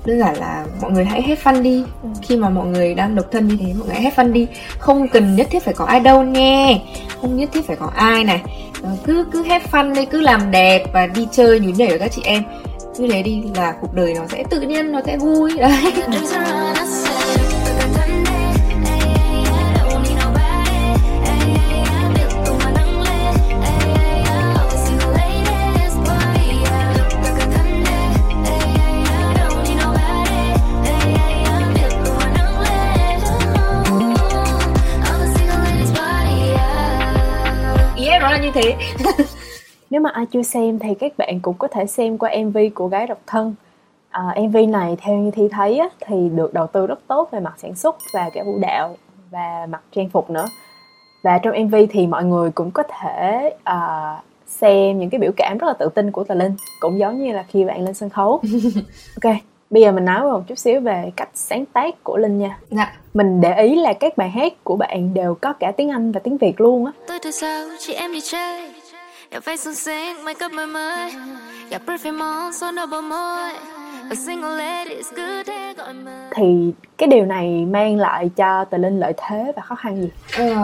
đơn 0.05 0.19
giản 0.19 0.37
là 0.37 0.65
mọi 0.81 0.91
người 0.91 1.05
hãy 1.05 1.23
hết 1.23 1.39
fun 1.45 1.63
đi. 1.63 1.85
Ừ. 2.03 2.09
khi 2.23 2.37
mà 2.37 2.49
mọi 2.49 2.67
người 2.67 2.95
đang 2.95 3.15
độc 3.15 3.27
thân 3.33 3.49
như 3.49 3.57
thế 3.61 3.67
mọi 3.79 3.87
người 3.87 3.95
hãy 3.95 4.03
hết 4.03 4.13
fun 4.17 4.33
đi. 4.33 4.47
Không 4.79 5.09
cần 5.09 5.37
nhất 5.37 5.47
thiết 5.51 5.65
phải 5.65 5.75
có 5.75 5.85
ai 5.85 6.01
đâu 6.01 6.23
nghe 6.23 6.81
không 7.21 7.37
nhất 7.37 7.49
thiết 7.53 7.67
phải 7.67 7.77
có 7.77 7.91
ai 7.97 8.25
này. 8.25 8.43
Ờ, 8.83 8.91
cứ 9.05 9.25
cứ 9.33 9.43
hết 9.43 9.63
fun 9.73 9.95
đi 9.95 10.05
cứ 10.05 10.21
làm 10.21 10.51
đẹp 10.51 10.85
và 10.93 11.07
đi 11.07 11.27
chơi 11.33 11.61
nhún 11.61 11.73
nhảy 11.73 11.89
với 11.89 11.99
các 11.99 12.13
chị 12.13 12.23
em. 12.25 12.43
Như 12.99 13.09
thế 13.09 13.23
đi 13.23 13.43
là 13.57 13.75
cuộc 13.81 13.95
đời 13.95 14.15
nó 14.15 14.23
sẽ 14.29 14.45
tự 14.51 14.61
nhiên 14.61 14.93
nó 14.93 15.01
sẽ 15.07 15.17
vui. 15.17 15.53
Đấy 15.59 15.93
thế. 38.55 38.77
Nếu 39.91 40.01
mà 40.01 40.11
ai 40.11 40.27
chưa 40.27 40.43
xem 40.43 40.79
thì 40.79 40.95
các 40.95 41.13
bạn 41.19 41.41
cũng 41.43 41.55
có 41.59 41.69
thể 41.69 41.87
xem 41.87 42.19
qua 42.19 42.31
mv 42.45 42.59
của 42.75 42.89
gái 42.89 43.07
độc 43.07 43.19
thân. 43.27 43.55
À, 44.11 44.23
mv 44.41 44.57
này 44.69 44.97
theo 45.01 45.17
như 45.17 45.31
thi 45.31 45.49
thấy 45.51 45.79
á, 45.79 45.89
thì 46.07 46.29
được 46.29 46.55
đầu 46.55 46.67
tư 46.67 46.87
rất 46.87 46.99
tốt 47.07 47.29
về 47.33 47.41
mặt 47.41 47.55
sản 47.57 47.75
xuất 47.75 47.97
và 48.15 48.31
cả 48.35 48.43
vũ 48.47 48.59
đạo 48.59 48.97
và 49.31 49.67
mặt 49.71 49.83
trang 49.93 50.09
phục 50.09 50.31
nữa. 50.31 50.47
Và 51.23 51.39
trong 51.39 51.65
mv 51.65 51.75
thì 51.91 52.07
mọi 52.07 52.25
người 52.25 52.51
cũng 52.51 52.71
có 52.71 52.83
thể 52.83 53.51
uh, 53.71 54.25
xem 54.47 54.99
những 54.99 55.11
cái 55.11 55.19
biểu 55.19 55.33
cảm 55.37 55.59
rất 55.59 55.67
là 55.67 55.73
tự 55.73 55.89
tin 55.95 56.11
của 56.11 56.25
tà 56.25 56.35
linh 56.35 56.57
cũng 56.81 56.99
giống 56.99 57.19
như 57.19 57.33
là 57.33 57.43
khi 57.49 57.65
bạn 57.65 57.85
lên 57.85 57.95
sân 57.95 58.11
khấu. 58.11 58.43
Ok 59.23 59.35
bây 59.71 59.83
giờ 59.83 59.93
mình 59.93 60.05
nói 60.05 60.23
một 60.23 60.43
chút 60.49 60.59
xíu 60.59 60.81
về 60.81 61.13
cách 61.17 61.29
sáng 61.35 61.65
tác 61.67 62.05
của 62.05 62.17
linh 62.17 62.39
nha. 62.39 62.59
Dạ. 62.71 62.93
Mình 63.15 63.41
để 63.41 63.63
ý 63.63 63.77
là 63.77 63.93
các 63.93 64.17
bài 64.17 64.31
hát 64.31 64.53
của 64.65 64.77
bạn 64.77 65.15
đều 65.15 65.35
có 65.41 65.53
cả 65.53 65.73
tiếng 65.77 65.91
anh 65.91 66.13
và 66.13 66.21
tiếng 66.25 66.39
việt 66.39 66.61
luôn 66.61 66.87
á. 66.87 66.93
Tôi 67.09 67.19
từ 67.23 67.31
sau 67.31 67.67
chị 67.79 67.93
em 67.93 68.13
đi 68.13 68.21
chơi? 68.21 68.73
Đẹp 69.31 69.41
váy 69.45 69.57
xuân 69.57 69.75
xinh, 69.75 70.25
make 70.25 70.47
up 70.47 70.53
mới 70.53 70.67
mới 70.67 71.13
Gặp 71.71 71.83
perfume 71.87 72.51
on, 72.63 72.75
đầu 72.77 72.87
bờ 72.87 73.01
môi. 73.01 73.53
A 74.11 74.15
single 74.27 74.57
ladies 74.57 75.07
cứ 75.17 75.43
thế 75.47 75.75
gọi 75.77 75.95
mơ. 75.95 76.29
Thì 76.37 76.73
cái 76.99 77.07
điều 77.07 77.25
này 77.25 77.67
mang 77.71 77.97
lại 77.97 78.31
cho 78.37 78.65
Tờ 78.65 78.79
Linh 78.79 79.01
lợi 79.01 79.13
thế 79.17 79.53
và 79.57 79.63
khó 79.63 79.75
khăn 79.75 80.03
gì? 80.03 80.09
Ờ, 80.37 80.55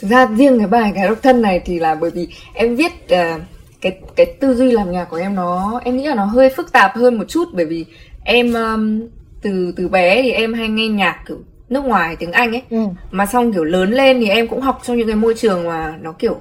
thực 0.00 0.08
ra 0.08 0.26
riêng 0.26 0.58
cái 0.58 0.66
bài 0.66 0.92
cái 0.94 1.08
độc 1.08 1.18
thân 1.22 1.42
này 1.42 1.60
thì 1.64 1.78
là 1.78 1.94
bởi 1.94 2.10
vì 2.10 2.28
em 2.54 2.76
viết 2.76 2.92
uh, 3.04 3.42
cái 3.80 3.98
cái 4.16 4.26
tư 4.40 4.54
duy 4.54 4.70
làm 4.70 4.92
nhạc 4.92 5.04
của 5.04 5.16
em 5.16 5.34
nó 5.34 5.80
em 5.84 5.96
nghĩ 5.96 6.06
là 6.06 6.14
nó 6.14 6.24
hơi 6.24 6.50
phức 6.50 6.72
tạp 6.72 6.96
hơn 6.96 7.18
một 7.18 7.24
chút 7.28 7.48
bởi 7.52 7.64
vì 7.64 7.86
em 8.24 8.54
um, 8.54 9.00
từ 9.42 9.72
từ 9.76 9.88
bé 9.88 10.22
thì 10.22 10.30
em 10.30 10.54
hay 10.54 10.68
nghe 10.68 10.88
nhạc 10.88 11.22
kiểu 11.26 11.38
nước 11.68 11.84
ngoài 11.84 12.16
tiếng 12.16 12.32
Anh 12.32 12.52
ấy 12.52 12.62
ừ. 12.70 12.78
mà 13.10 13.26
xong 13.26 13.52
kiểu 13.52 13.64
lớn 13.64 13.90
lên 13.92 14.20
thì 14.20 14.28
em 14.28 14.48
cũng 14.48 14.60
học 14.60 14.80
trong 14.84 14.96
những 14.96 15.06
cái 15.06 15.16
môi 15.16 15.34
trường 15.34 15.66
mà 15.66 15.98
nó 16.00 16.12
kiểu 16.12 16.36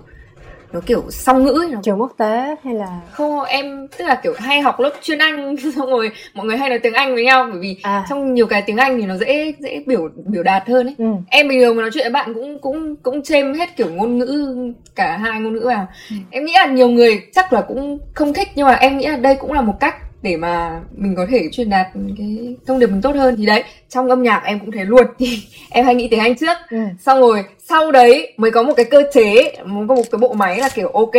nó 0.73 0.79
kiểu 0.85 1.03
song 1.09 1.43
ngữ 1.43 1.51
ấy, 1.51 1.69
nó... 1.71 1.79
trường 1.83 2.01
quốc 2.01 2.13
tế 2.17 2.55
hay 2.63 2.73
là 2.73 3.01
không 3.11 3.43
em 3.43 3.87
tức 3.97 4.05
là 4.05 4.15
kiểu 4.15 4.33
hay 4.37 4.61
học 4.61 4.79
lớp 4.79 4.91
chuyên 5.01 5.19
anh 5.19 5.55
xong 5.75 5.89
rồi 5.89 6.11
mọi 6.33 6.45
người 6.45 6.57
hay 6.57 6.69
nói 6.69 6.79
tiếng 6.79 6.93
anh 6.93 7.13
với 7.13 7.23
nhau 7.23 7.47
bởi 7.51 7.59
vì 7.59 7.77
à. 7.81 8.05
trong 8.09 8.33
nhiều 8.33 8.47
cái 8.47 8.61
tiếng 8.61 8.77
anh 8.77 8.97
thì 9.01 9.05
nó 9.05 9.17
dễ 9.17 9.53
dễ 9.59 9.83
biểu 9.85 10.09
biểu 10.25 10.43
đạt 10.43 10.67
hơn 10.67 10.87
ấy 10.87 10.95
ừ. 10.97 11.05
em 11.29 11.47
bình 11.47 11.61
thường 11.61 11.75
mà 11.75 11.81
nói 11.81 11.91
chuyện 11.93 12.03
với 12.03 12.11
bạn 12.11 12.33
cũng 12.33 12.59
cũng 12.59 12.95
cũng 12.95 13.23
chêm 13.23 13.53
hết 13.53 13.75
kiểu 13.75 13.87
ngôn 13.89 14.17
ngữ 14.17 14.55
cả 14.95 15.17
hai 15.17 15.39
ngôn 15.39 15.53
ngữ 15.53 15.65
vào 15.65 15.87
ừ. 16.09 16.15
em 16.31 16.45
nghĩ 16.45 16.53
là 16.55 16.65
nhiều 16.65 16.89
người 16.89 17.21
chắc 17.31 17.53
là 17.53 17.61
cũng 17.61 17.99
không 18.13 18.33
thích 18.33 18.47
nhưng 18.55 18.67
mà 18.67 18.73
em 18.73 18.97
nghĩ 18.97 19.07
là 19.07 19.15
đây 19.15 19.35
cũng 19.35 19.53
là 19.53 19.61
một 19.61 19.73
cách 19.79 19.95
để 20.21 20.37
mà 20.37 20.81
mình 20.95 21.15
có 21.15 21.25
thể 21.29 21.49
truyền 21.51 21.69
đạt 21.69 21.87
cái 22.17 22.55
thông 22.67 22.79
điệp 22.79 22.87
mình 22.87 23.01
tốt 23.01 23.15
hơn. 23.15 23.35
Thì 23.37 23.45
đấy 23.45 23.63
trong 23.89 24.09
âm 24.09 24.23
nhạc 24.23 24.41
em 24.45 24.59
cũng 24.59 24.71
thế 24.71 24.85
luôn. 24.85 25.03
Thì 25.19 25.39
em 25.69 25.85
hay 25.85 25.95
nghĩ 25.95 26.07
tiếng 26.07 26.19
anh 26.19 26.35
trước. 26.35 26.57
Ừ. 26.69 26.77
xong 26.99 27.19
rồi 27.19 27.43
sau 27.69 27.91
đấy 27.91 28.33
mới 28.37 28.51
có 28.51 28.63
một 28.63 28.73
cái 28.77 28.85
cơ 28.85 29.03
chế 29.13 29.55
có 29.61 29.95
một 29.95 30.03
cái 30.11 30.19
bộ 30.19 30.33
máy 30.33 30.57
là 30.57 30.69
kiểu 30.69 30.87
ok 30.87 31.13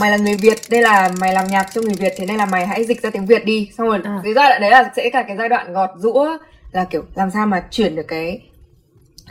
mày 0.00 0.10
là 0.10 0.16
người 0.16 0.36
việt 0.36 0.58
đây 0.70 0.82
là 0.82 1.10
mày 1.20 1.32
làm 1.32 1.46
nhạc 1.46 1.66
cho 1.74 1.80
người 1.80 1.94
việt 1.98 2.12
thế 2.16 2.26
nên 2.26 2.36
là 2.36 2.46
mày 2.46 2.66
hãy 2.66 2.84
dịch 2.84 3.02
ra 3.02 3.10
tiếng 3.10 3.26
việt 3.26 3.44
đi. 3.44 3.70
Xong 3.78 3.88
rồi 3.88 3.98
à. 4.04 4.20
cái 4.24 4.34
giai 4.34 4.48
đoạn 4.48 4.60
đấy 4.60 4.70
là 4.70 4.90
sẽ 4.96 5.10
cả 5.10 5.22
cái 5.22 5.36
giai 5.36 5.48
đoạn 5.48 5.72
gọt 5.72 5.90
rũa 5.96 6.36
là 6.72 6.84
kiểu 6.84 7.02
làm 7.14 7.30
sao 7.30 7.46
mà 7.46 7.64
chuyển 7.70 7.96
được 7.96 8.08
cái 8.08 8.40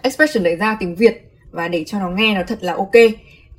expression 0.01 0.43
đấy 0.43 0.55
ra 0.55 0.77
tiếng 0.79 0.95
việt 0.95 1.29
và 1.51 1.67
để 1.67 1.83
cho 1.87 1.99
nó 1.99 2.09
nghe 2.09 2.35
nó 2.35 2.41
thật 2.47 2.63
là 2.63 2.73
ok. 2.73 2.91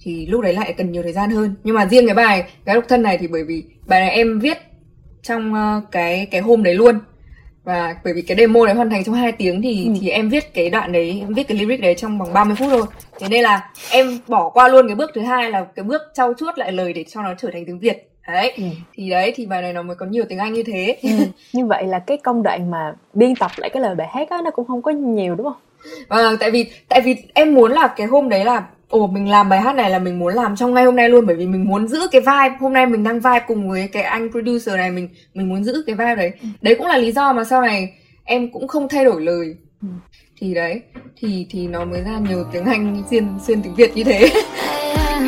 Thì 0.01 0.27
lúc 0.27 0.41
đấy 0.41 0.53
lại 0.53 0.75
cần 0.77 0.93
nhiều 0.93 1.03
thời 1.03 1.13
gian 1.13 1.31
hơn. 1.31 1.55
Nhưng 1.65 1.75
mà 1.75 1.87
riêng 1.87 2.07
cái 2.07 2.15
bài 2.15 2.45
gái 2.65 2.75
độc 2.75 2.85
thân 2.89 3.03
này 3.03 3.19
thì 3.19 3.27
bởi 3.27 3.45
vì 3.45 3.65
bài 3.87 4.01
này 4.01 4.11
em 4.11 4.41
viết 4.41 4.59
trong 5.25 5.53
uh, 5.53 5.91
cái 5.91 6.27
cái 6.31 6.41
hôm 6.41 6.63
đấy 6.63 6.75
luôn 6.75 6.99
và 7.65 7.97
bởi 8.05 8.13
vì 8.15 8.23
cái 8.23 8.37
demo 8.37 8.67
đấy 8.67 8.75
hoàn 8.75 8.91
thành 8.91 9.05
trong 9.05 9.15
2 9.15 9.33
tiếng 9.33 9.63
thì 9.63 9.87
ừ. 9.87 9.93
thì 10.01 10.09
em 10.09 10.29
viết 10.29 10.55
cái 10.55 10.71
đoạn 10.71 10.93
đấy 10.93 11.19
em 11.21 11.35
viết 11.35 11.49
cái 11.49 11.59
lyric 11.59 11.81
đấy 11.81 11.95
trong 11.95 12.19
vòng 12.19 12.33
30 12.33 12.57
phút 12.57 12.69
thôi 12.71 12.87
thế 13.21 13.29
nên 13.31 13.43
là 13.43 13.71
em 13.91 14.19
bỏ 14.29 14.51
qua 14.51 14.69
luôn 14.69 14.87
cái 14.87 14.97
bước 14.97 15.11
thứ 15.15 15.21
hai 15.21 15.51
là 15.51 15.67
cái 15.75 15.85
bước 15.85 16.03
trau 16.15 16.35
chuốt 16.39 16.59
lại 16.59 16.73
lời 16.73 16.93
để 16.93 17.05
cho 17.09 17.23
nó 17.23 17.35
trở 17.39 17.51
thành 17.53 17.67
tiếng 17.67 17.79
việt 17.79 18.11
đấy 18.27 18.53
ừ. 18.57 18.65
thì 18.95 19.11
đấy 19.11 19.33
thì 19.37 19.47
bài 19.47 19.63
này 19.63 19.73
nó 19.73 19.83
mới 19.83 19.97
có 19.97 20.07
nhiều 20.07 20.25
tiếng 20.29 20.39
anh 20.39 20.53
như 20.53 20.63
thế 20.63 20.97
ừ. 21.03 21.09
như 21.53 21.67
vậy 21.67 21.85
là 21.87 21.99
cái 21.99 22.17
công 22.17 22.43
đoạn 22.43 22.71
mà 22.71 22.95
biên 23.15 23.35
tập 23.37 23.51
lại 23.57 23.71
cái 23.71 23.83
lời 23.83 23.95
bài 23.95 24.09
hát 24.11 24.31
á 24.31 24.41
nó 24.45 24.51
cũng 24.51 24.67
không 24.67 24.83
có 24.83 24.91
nhiều 24.91 25.35
đúng 25.35 25.47
không 25.47 25.61
Vâng, 26.09 26.37
tại 26.41 26.51
vì 26.51 26.71
tại 26.89 27.01
vì 27.05 27.17
em 27.35 27.55
muốn 27.55 27.73
là 27.73 27.87
cái 27.97 28.07
hôm 28.07 28.29
đấy 28.29 28.45
là 28.45 28.67
ồ 28.89 29.07
mình 29.07 29.29
làm 29.29 29.49
bài 29.49 29.61
hát 29.61 29.75
này 29.75 29.91
là 29.91 29.99
mình 29.99 30.19
muốn 30.19 30.35
làm 30.35 30.57
trong 30.57 30.75
ngay 30.75 30.85
hôm 30.85 30.97
nay 30.97 31.09
luôn 31.09 31.27
bởi 31.27 31.37
vì 31.37 31.47
mình 31.47 31.65
muốn 31.65 31.89
giữ 31.89 31.99
cái 32.13 32.21
vibe. 32.21 32.57
Hôm 32.61 32.73
nay 32.73 32.87
mình 32.87 33.05
đang 33.05 33.21
vibe 33.21 33.41
cùng 33.47 33.71
với 33.71 33.89
cái 33.89 34.03
anh 34.03 34.31
producer 34.31 34.77
này 34.77 34.91
mình 34.91 35.09
mình 35.35 35.49
muốn 35.49 35.65
giữ 35.65 35.83
cái 35.87 35.97
vibe 35.97 36.15
đấy. 36.15 36.33
Ừ. 36.43 36.49
đấy 36.63 36.75
cũng 36.75 36.87
là 36.87 36.99
lý 36.99 37.13
do 37.13 37.33
mà 37.33 37.45
sau 37.45 37.63
này 37.63 37.93
em 38.25 38.53
cũng 38.53 38.69
không 38.69 38.89
thay 38.89 39.05
đổi 39.05 39.21
lời. 39.21 39.57
Ừ. 39.83 39.89
thì 40.41 40.55
đấy 40.55 40.81
thì 41.17 41.47
thì 41.51 41.67
nó 41.67 41.85
mới 41.85 42.03
ra 42.03 42.19
nhiều 42.29 42.45
tiếng 42.53 42.65
anh 42.65 43.03
xuyên 43.11 43.27
xuyên 43.47 43.63
tiếng 43.63 43.75
việt 43.75 43.97
như 43.97 44.05
thế. 44.05 44.31
À. 45.05 45.21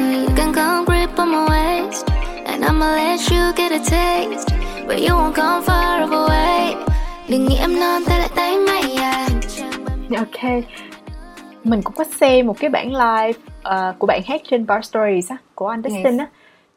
Ok 10.17 10.65
Mình 11.69 11.83
cũng 11.83 11.95
có 11.95 12.05
xem 12.21 12.47
một 12.47 12.57
cái 12.61 12.71
bản 12.71 12.93
live 12.93 13.39
uh, 13.59 13.99
của 13.99 14.07
bạn 14.07 14.23
hát 14.27 14.41
trên 14.51 14.67
Bar 14.67 14.85
Stories 14.85 15.31
á 15.31 15.37
của 15.55 15.69
anh 15.69 15.83
Dustin 15.83 16.05
yes. 16.05 16.19
á 16.19 16.27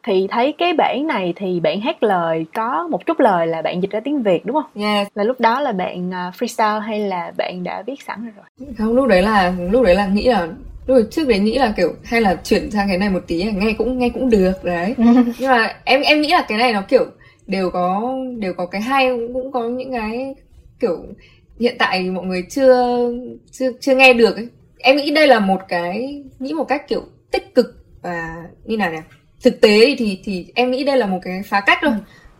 thì 0.04 0.28
thấy 0.32 0.54
cái 0.58 0.74
bản 0.74 1.08
này 1.08 1.34
thì 1.36 1.60
bạn 1.60 1.82
hát 1.82 2.04
lời 2.04 2.46
có 2.54 2.88
một 2.92 3.06
chút 3.06 3.20
lời 3.20 3.48
là 3.48 3.62
bạn 3.62 3.82
dịch 3.82 3.92
ra 3.92 4.00
tiếng 4.00 4.24
Việt 4.24 4.46
đúng 4.46 4.56
không? 4.56 4.84
Yes. 4.84 5.08
Là 5.16 5.24
lúc 5.24 5.40
đó 5.40 5.60
là 5.60 5.72
bạn 5.72 6.10
uh, 6.10 6.36
freestyle 6.36 6.80
hay 6.80 7.00
là 7.00 7.32
bạn 7.38 7.64
đã 7.64 7.84
viết 7.88 8.02
sẵn 8.08 8.24
rồi 8.24 8.34
rồi? 8.36 8.74
Không 8.78 8.96
lúc 8.96 9.08
đấy 9.08 9.22
là 9.22 9.54
lúc 9.72 9.84
đấy 9.84 9.96
là 9.96 10.08
nghĩ 10.08 10.28
là 10.28 10.48
lúc 10.88 11.08
trước 11.12 11.28
đấy 11.28 11.40
nghĩ 11.40 11.58
là 11.58 11.74
kiểu 11.78 11.94
hay 12.04 12.22
là 12.22 12.36
chuyển 12.44 12.72
sang 12.72 12.88
cái 12.88 12.98
này 12.98 13.10
một 13.10 13.24
tí 13.28 13.44
nghe 13.44 13.74
cũng 13.78 14.00
nghe 14.00 14.10
cũng 14.10 14.30
được 14.30 14.64
đấy. 14.64 14.96
Nhưng 15.40 15.50
mà 15.50 15.76
em 15.84 16.02
em 16.02 16.22
nghĩ 16.22 16.30
là 16.30 16.46
cái 16.48 16.58
này 16.58 16.74
nó 16.74 16.82
kiểu 16.82 17.06
đều 17.48 17.70
có 17.70 18.16
đều 18.38 18.54
có 18.54 18.66
cái 18.66 18.82
hay 18.82 19.10
cũng 19.34 19.52
có 19.52 19.64
những 19.64 19.92
cái 19.92 20.36
kiểu 20.80 20.98
hiện 21.60 21.76
tại 21.80 22.12
mọi 22.12 22.26
người 22.26 22.46
chưa 22.50 23.04
chưa 23.52 23.72
chưa 23.80 23.96
nghe 23.96 24.14
được 24.14 24.36
ấy 24.36 24.50
em 24.80 24.98
nghĩ 24.98 25.12
đây 25.12 25.28
là 25.28 25.40
một 25.40 25.62
cái 25.68 26.24
nghĩ 26.40 26.54
một 26.54 26.64
cách 26.64 26.88
kiểu 26.88 27.04
tích 27.32 27.56
cực 27.56 27.86
và 28.02 28.36
như 28.66 28.78
nào 28.78 28.92
nhỉ 28.92 29.00
thực 29.44 29.62
tế 29.62 29.96
thì 29.98 30.20
thì 30.24 30.48
em 30.56 30.72
nghĩ 30.72 30.84
đây 30.84 30.98
là 30.98 31.06
một 31.06 31.20
cái 31.22 31.42
phá 31.46 31.62
cách 31.62 31.78
thôi 31.82 31.92
ừ. 31.92 32.00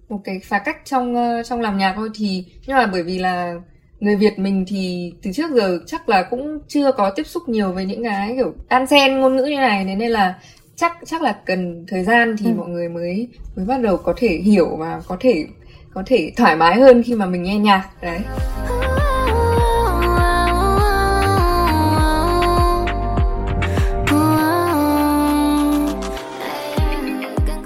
một 0.10 0.22
cái 0.24 0.40
phá 0.44 0.60
cách 0.60 0.78
trong 0.86 1.16
uh, 1.16 1.46
trong 1.46 1.62
làm 1.62 1.78
nhạc 1.78 1.94
thôi 1.96 2.10
thì 2.16 2.46
nhưng 2.68 2.78
mà 2.78 2.86
bởi 2.86 3.04
vì 3.04 3.20
là 3.20 3.56
người 4.00 4.16
Việt 4.16 4.40
mình 4.40 4.66
thì 4.68 5.14
từ 5.24 5.32
trước 5.32 5.52
giờ 5.52 5.80
chắc 5.86 6.10
là 6.10 6.24
cũng 6.24 6.60
chưa 6.68 6.92
có 6.92 7.10
tiếp 7.10 7.28
xúc 7.28 7.50
nhiều 7.50 7.72
với 7.72 7.86
những 7.86 8.04
cái 8.04 8.36
kiểu 8.36 8.54
đan 8.70 8.88
xen 8.88 9.20
ngôn 9.20 9.36
ngữ 9.36 9.44
như 9.44 9.56
này 9.56 9.86
nên 9.86 10.12
là 10.12 10.40
chắc 10.76 10.98
chắc 11.06 11.22
là 11.22 11.36
cần 11.46 11.86
thời 11.88 12.04
gian 12.04 12.36
thì 12.38 12.46
ừ. 12.46 12.54
mọi 12.58 12.68
người 12.68 12.90
mới 12.90 13.28
mới 13.56 13.66
bắt 13.66 13.82
đầu 13.82 13.98
có 13.98 14.14
thể 14.18 14.28
hiểu 14.28 14.76
và 14.78 15.02
có 15.08 15.18
thể 15.20 15.46
có 15.94 16.04
thể 16.06 16.32
thoải 16.38 16.56
mái 16.56 16.76
hơn 16.76 17.04
khi 17.04 17.14
mà 17.14 17.26
mình 17.26 17.44
nghe 17.44 17.58
nhạc 17.58 17.90
đấy 18.02 18.20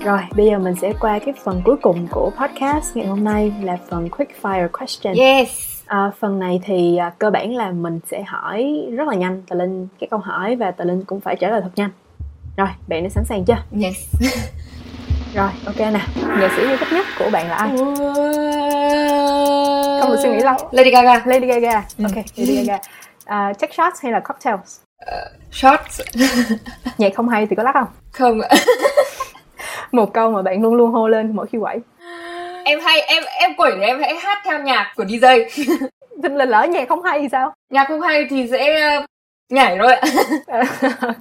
Rồi, 0.03 0.19
bây 0.35 0.45
giờ 0.45 0.59
mình 0.59 0.75
sẽ 0.81 0.93
qua 0.99 1.19
cái 1.19 1.33
phần 1.43 1.61
cuối 1.65 1.75
cùng 1.81 2.07
của 2.11 2.31
podcast 2.41 2.95
ngày 2.95 3.07
hôm 3.07 3.23
nay 3.23 3.53
là 3.61 3.77
phần 3.89 4.09
quick 4.09 4.31
fire 4.41 4.67
question. 4.67 5.15
Yes. 5.15 5.49
À, 5.85 6.11
phần 6.19 6.39
này 6.39 6.61
thì 6.65 6.97
à, 6.97 7.11
cơ 7.19 7.29
bản 7.29 7.55
là 7.55 7.71
mình 7.71 7.99
sẽ 8.11 8.23
hỏi 8.23 8.87
rất 8.91 9.07
là 9.07 9.15
nhanh 9.15 9.41
Tà 9.49 9.55
Linh 9.55 9.87
cái 9.99 10.07
câu 10.11 10.19
hỏi 10.19 10.55
và 10.55 10.71
Tà 10.71 10.85
Linh 10.85 11.03
cũng 11.03 11.19
phải 11.19 11.35
trả 11.35 11.49
lời 11.49 11.61
thật 11.61 11.69
nhanh. 11.75 11.89
Rồi, 12.57 12.67
bạn 12.87 13.03
đã 13.03 13.09
sẵn 13.09 13.25
sàng 13.25 13.45
chưa? 13.45 13.57
Yes. 13.83 13.95
Rồi, 15.35 15.49
ok 15.65 15.79
nè. 15.79 16.01
Nghệ 16.39 16.49
sĩ 16.55 16.61
yêu 16.61 16.77
thích 16.77 16.87
nhất 16.91 17.05
của 17.19 17.29
bạn 17.31 17.49
là 17.49 17.55
ai? 17.55 17.69
Không 20.01 20.11
được 20.11 20.19
suy 20.23 20.29
nghĩ 20.29 20.39
lâu. 20.43 20.55
Lady 20.71 20.91
Gaga. 20.91 21.21
Lady 21.25 21.47
Gaga. 21.47 21.83
Ừ. 21.97 22.03
Ok, 22.03 22.25
Lady 22.35 22.65
Gaga. 22.65 22.79
Uh, 23.23 23.57
check 23.57 23.73
shots 23.73 24.03
hay 24.03 24.11
là 24.11 24.19
cocktails? 24.19 24.79
Uh, 25.05 25.51
shots. 25.51 26.01
Nhạc 26.97 27.13
không 27.15 27.29
hay 27.29 27.47
thì 27.47 27.55
có 27.55 27.63
lắc 27.63 27.73
không? 27.73 27.87
Không 28.11 28.39
một 29.93 30.13
câu 30.13 30.31
mà 30.31 30.41
bạn 30.41 30.61
luôn 30.61 30.73
luôn 30.73 30.91
hô 30.91 31.07
lên 31.07 31.35
mỗi 31.35 31.47
khi 31.47 31.57
quẩy. 31.57 31.79
Em 32.65 32.79
hay 32.79 33.01
em 33.01 33.23
em 33.39 33.55
quẩy 33.57 33.71
em 33.81 33.99
hãy 33.99 34.15
hát 34.15 34.37
theo 34.45 34.59
nhạc 34.59 34.93
của 34.95 35.03
DJ 35.03 35.45
Tình 36.23 36.35
là 36.35 36.45
lỡ 36.45 36.67
nhạc 36.69 36.89
không 36.89 37.03
hay 37.03 37.19
thì 37.19 37.27
sao? 37.31 37.53
Nhạc 37.69 37.87
không 37.87 38.01
hay 38.01 38.25
thì 38.29 38.47
sẽ 38.51 38.91
uh, 38.97 39.05
nhảy 39.49 39.77
thôi 39.81 39.93
ạ. 39.93 40.63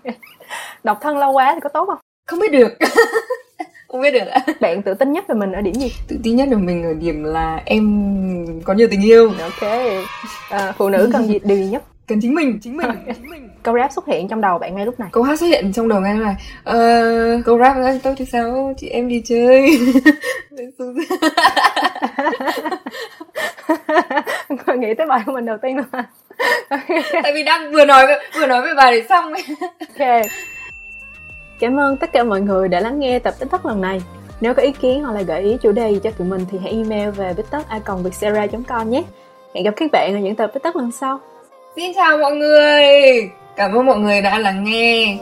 Độc 0.84 0.98
thân 1.00 1.18
lâu 1.18 1.32
quá 1.32 1.52
thì 1.54 1.60
có 1.60 1.68
tốt 1.68 1.86
không? 1.86 1.98
Không 2.26 2.40
biết 2.40 2.52
được. 2.52 2.68
Không 3.88 4.00
biết 4.00 4.10
được 4.10 4.26
ạ. 4.26 4.40
Bạn 4.60 4.82
tự 4.82 4.94
tin 4.94 5.12
nhất 5.12 5.24
về 5.28 5.34
mình 5.34 5.52
ở 5.52 5.60
điểm 5.60 5.74
gì? 5.74 5.92
Tự 6.08 6.16
tin 6.22 6.36
nhất 6.36 6.48
về 6.50 6.56
mình 6.56 6.84
ở 6.84 6.94
điểm 6.94 7.24
là 7.24 7.62
em 7.64 8.06
có 8.64 8.74
nhiều 8.74 8.88
tình 8.90 9.02
yêu. 9.02 9.32
Ok. 9.40 9.70
À, 10.50 10.72
phụ 10.78 10.88
nữ 10.88 11.10
cần 11.12 11.26
gì 11.26 11.38
điều 11.44 11.56
gì 11.56 11.64
nhất 11.64 11.82
cần 12.06 12.20
chính 12.22 12.34
mình 12.34 12.58
chính 12.62 12.76
mình. 12.76 12.90
Chính 13.06 13.30
mình 13.30 13.48
câu 13.62 13.74
rap 13.74 13.92
xuất 13.92 14.06
hiện 14.06 14.28
trong 14.28 14.40
đầu 14.40 14.58
bạn 14.58 14.74
ngay 14.74 14.86
lúc 14.86 15.00
này. 15.00 15.08
Câu 15.12 15.22
hát 15.22 15.38
xuất 15.38 15.46
hiện 15.46 15.72
trong 15.72 15.88
đầu 15.88 16.00
ngay 16.00 16.14
lúc 16.14 16.24
này. 16.24 16.34
Ờ, 16.64 17.42
câu 17.44 17.58
rap 17.58 17.76
tôi 18.02 18.14
thì 18.16 18.24
sao? 18.24 18.74
Chị 18.78 18.88
em 18.88 19.08
đi 19.08 19.22
chơi. 19.24 19.78
Nghĩ 24.76 24.94
tới 24.94 25.06
bài 25.06 25.20
của 25.26 25.32
mình 25.32 25.46
đầu 25.46 25.56
tiên 25.62 25.76
luôn 25.76 25.86
tại 27.22 27.32
vì 27.34 27.42
đang 27.42 27.72
vừa 27.72 27.84
nói 27.84 28.06
vừa 28.34 28.46
nói 28.46 28.62
về 28.62 28.74
bài 28.74 28.92
để 28.92 29.06
xong. 29.08 29.32
Ok. 29.80 30.26
Cảm 31.60 31.80
ơn 31.80 31.96
tất 31.96 32.12
cả 32.12 32.24
mọi 32.24 32.40
người 32.40 32.68
đã 32.68 32.80
lắng 32.80 33.00
nghe 33.00 33.18
tập 33.18 33.34
tích 33.38 33.66
lần 33.66 33.80
này. 33.80 34.02
Nếu 34.40 34.54
có 34.54 34.62
ý 34.62 34.72
kiến 34.72 35.02
hoặc 35.02 35.12
là 35.12 35.22
gợi 35.22 35.42
ý 35.42 35.56
chủ 35.62 35.72
đề 35.72 35.94
cho 36.02 36.10
tụi 36.10 36.28
mình 36.28 36.44
thì 36.50 36.58
hãy 36.62 36.72
email 36.72 37.10
về 37.10 37.34
viettok.com 37.34 38.02
nhé. 38.90 39.02
Hẹn 39.54 39.64
gặp 39.64 39.74
các 39.76 39.90
bạn 39.92 40.14
ở 40.14 40.18
những 40.18 40.36
tập 40.36 40.50
tích 40.62 40.76
lần 40.76 40.92
sau 40.92 41.20
Xin 41.76 41.92
chào 41.94 42.18
mọi 42.18 42.36
người. 42.36 43.30
Cảm 43.56 43.72
ơn 43.72 43.86
mọi 43.86 43.98
người 43.98 44.22
đã 44.22 44.38
lắng 44.38 44.64
nghe. 44.64 45.16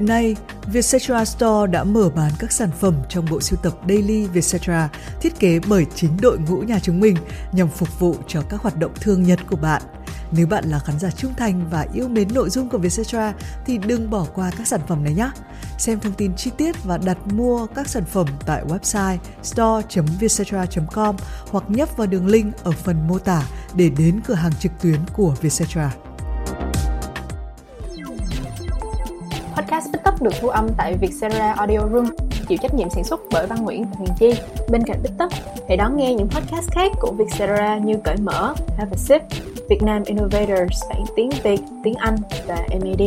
Hiện 0.00 0.08
nay, 0.08 0.36
Vietcetera 0.66 1.24
Store 1.24 1.72
đã 1.72 1.84
mở 1.84 2.10
bán 2.16 2.32
các 2.38 2.52
sản 2.52 2.70
phẩm 2.80 2.94
trong 3.08 3.26
bộ 3.30 3.40
sưu 3.40 3.58
tập 3.62 3.72
Daily 3.88 4.26
Vietcetera 4.26 4.88
thiết 5.20 5.38
kế 5.38 5.60
bởi 5.68 5.86
chính 5.94 6.16
đội 6.22 6.38
ngũ 6.38 6.56
nhà 6.56 6.78
chúng 6.82 7.00
mình 7.00 7.16
nhằm 7.52 7.68
phục 7.68 8.00
vụ 8.00 8.16
cho 8.26 8.42
các 8.48 8.60
hoạt 8.60 8.76
động 8.76 8.92
thương 9.00 9.22
nhật 9.22 9.40
của 9.50 9.56
bạn. 9.56 9.82
Nếu 10.32 10.46
bạn 10.46 10.64
là 10.64 10.78
khán 10.78 10.98
giả 10.98 11.10
trung 11.10 11.34
thành 11.36 11.68
và 11.70 11.86
yêu 11.94 12.08
mến 12.08 12.28
nội 12.34 12.50
dung 12.50 12.68
của 12.68 12.78
Vietcetera 12.78 13.34
thì 13.66 13.78
đừng 13.78 14.10
bỏ 14.10 14.26
qua 14.34 14.50
các 14.58 14.66
sản 14.66 14.80
phẩm 14.88 15.04
này 15.04 15.14
nhé. 15.14 15.30
Xem 15.78 16.00
thông 16.00 16.12
tin 16.12 16.34
chi 16.36 16.50
tiết 16.56 16.84
và 16.84 16.98
đặt 16.98 17.18
mua 17.26 17.66
các 17.66 17.88
sản 17.88 18.04
phẩm 18.04 18.26
tại 18.46 18.64
website 18.64 19.18
store.vietcetera.com 19.42 21.16
hoặc 21.50 21.64
nhấp 21.68 21.96
vào 21.96 22.06
đường 22.06 22.26
link 22.26 22.64
ở 22.64 22.70
phần 22.70 23.08
mô 23.08 23.18
tả 23.18 23.42
để 23.74 23.90
đến 23.98 24.20
cửa 24.26 24.34
hàng 24.34 24.52
trực 24.60 24.72
tuyến 24.82 24.98
của 25.12 25.34
Vietcetera. 25.40 25.92
Podcast 30.20 30.24
được 30.24 30.40
thu 30.40 30.48
âm 30.48 30.68
tại 30.76 30.94
Vietcetera 30.94 31.52
Audio 31.52 31.80
Room, 31.92 32.06
chịu 32.48 32.58
trách 32.62 32.74
nhiệm 32.74 32.90
sản 32.90 33.04
xuất 33.04 33.20
bởi 33.32 33.46
Văn 33.46 33.64
Nguyễn 33.64 33.84
và 33.84 33.90
Huyền 33.98 34.10
Chi. 34.18 34.30
Bên 34.70 34.82
cạnh 34.82 35.00
TikTok, 35.02 35.32
hãy 35.68 35.76
đón 35.76 35.96
nghe 35.96 36.14
những 36.14 36.28
podcast 36.28 36.70
khác 36.70 36.92
của 37.00 37.12
Vietcetera 37.12 37.78
như 37.78 37.94
Cởi 38.04 38.16
Mở, 38.16 38.54
Have 38.78 38.90
a 38.92 38.96
Sip, 38.96 39.22
Việt 39.68 39.82
Nam 39.82 40.02
Innovators, 40.06 40.82
bản 40.88 41.04
tiếng 41.16 41.30
Việt, 41.42 41.60
tiếng 41.84 41.94
Anh 41.94 42.16
và 42.46 42.56
MAD. 42.70 43.00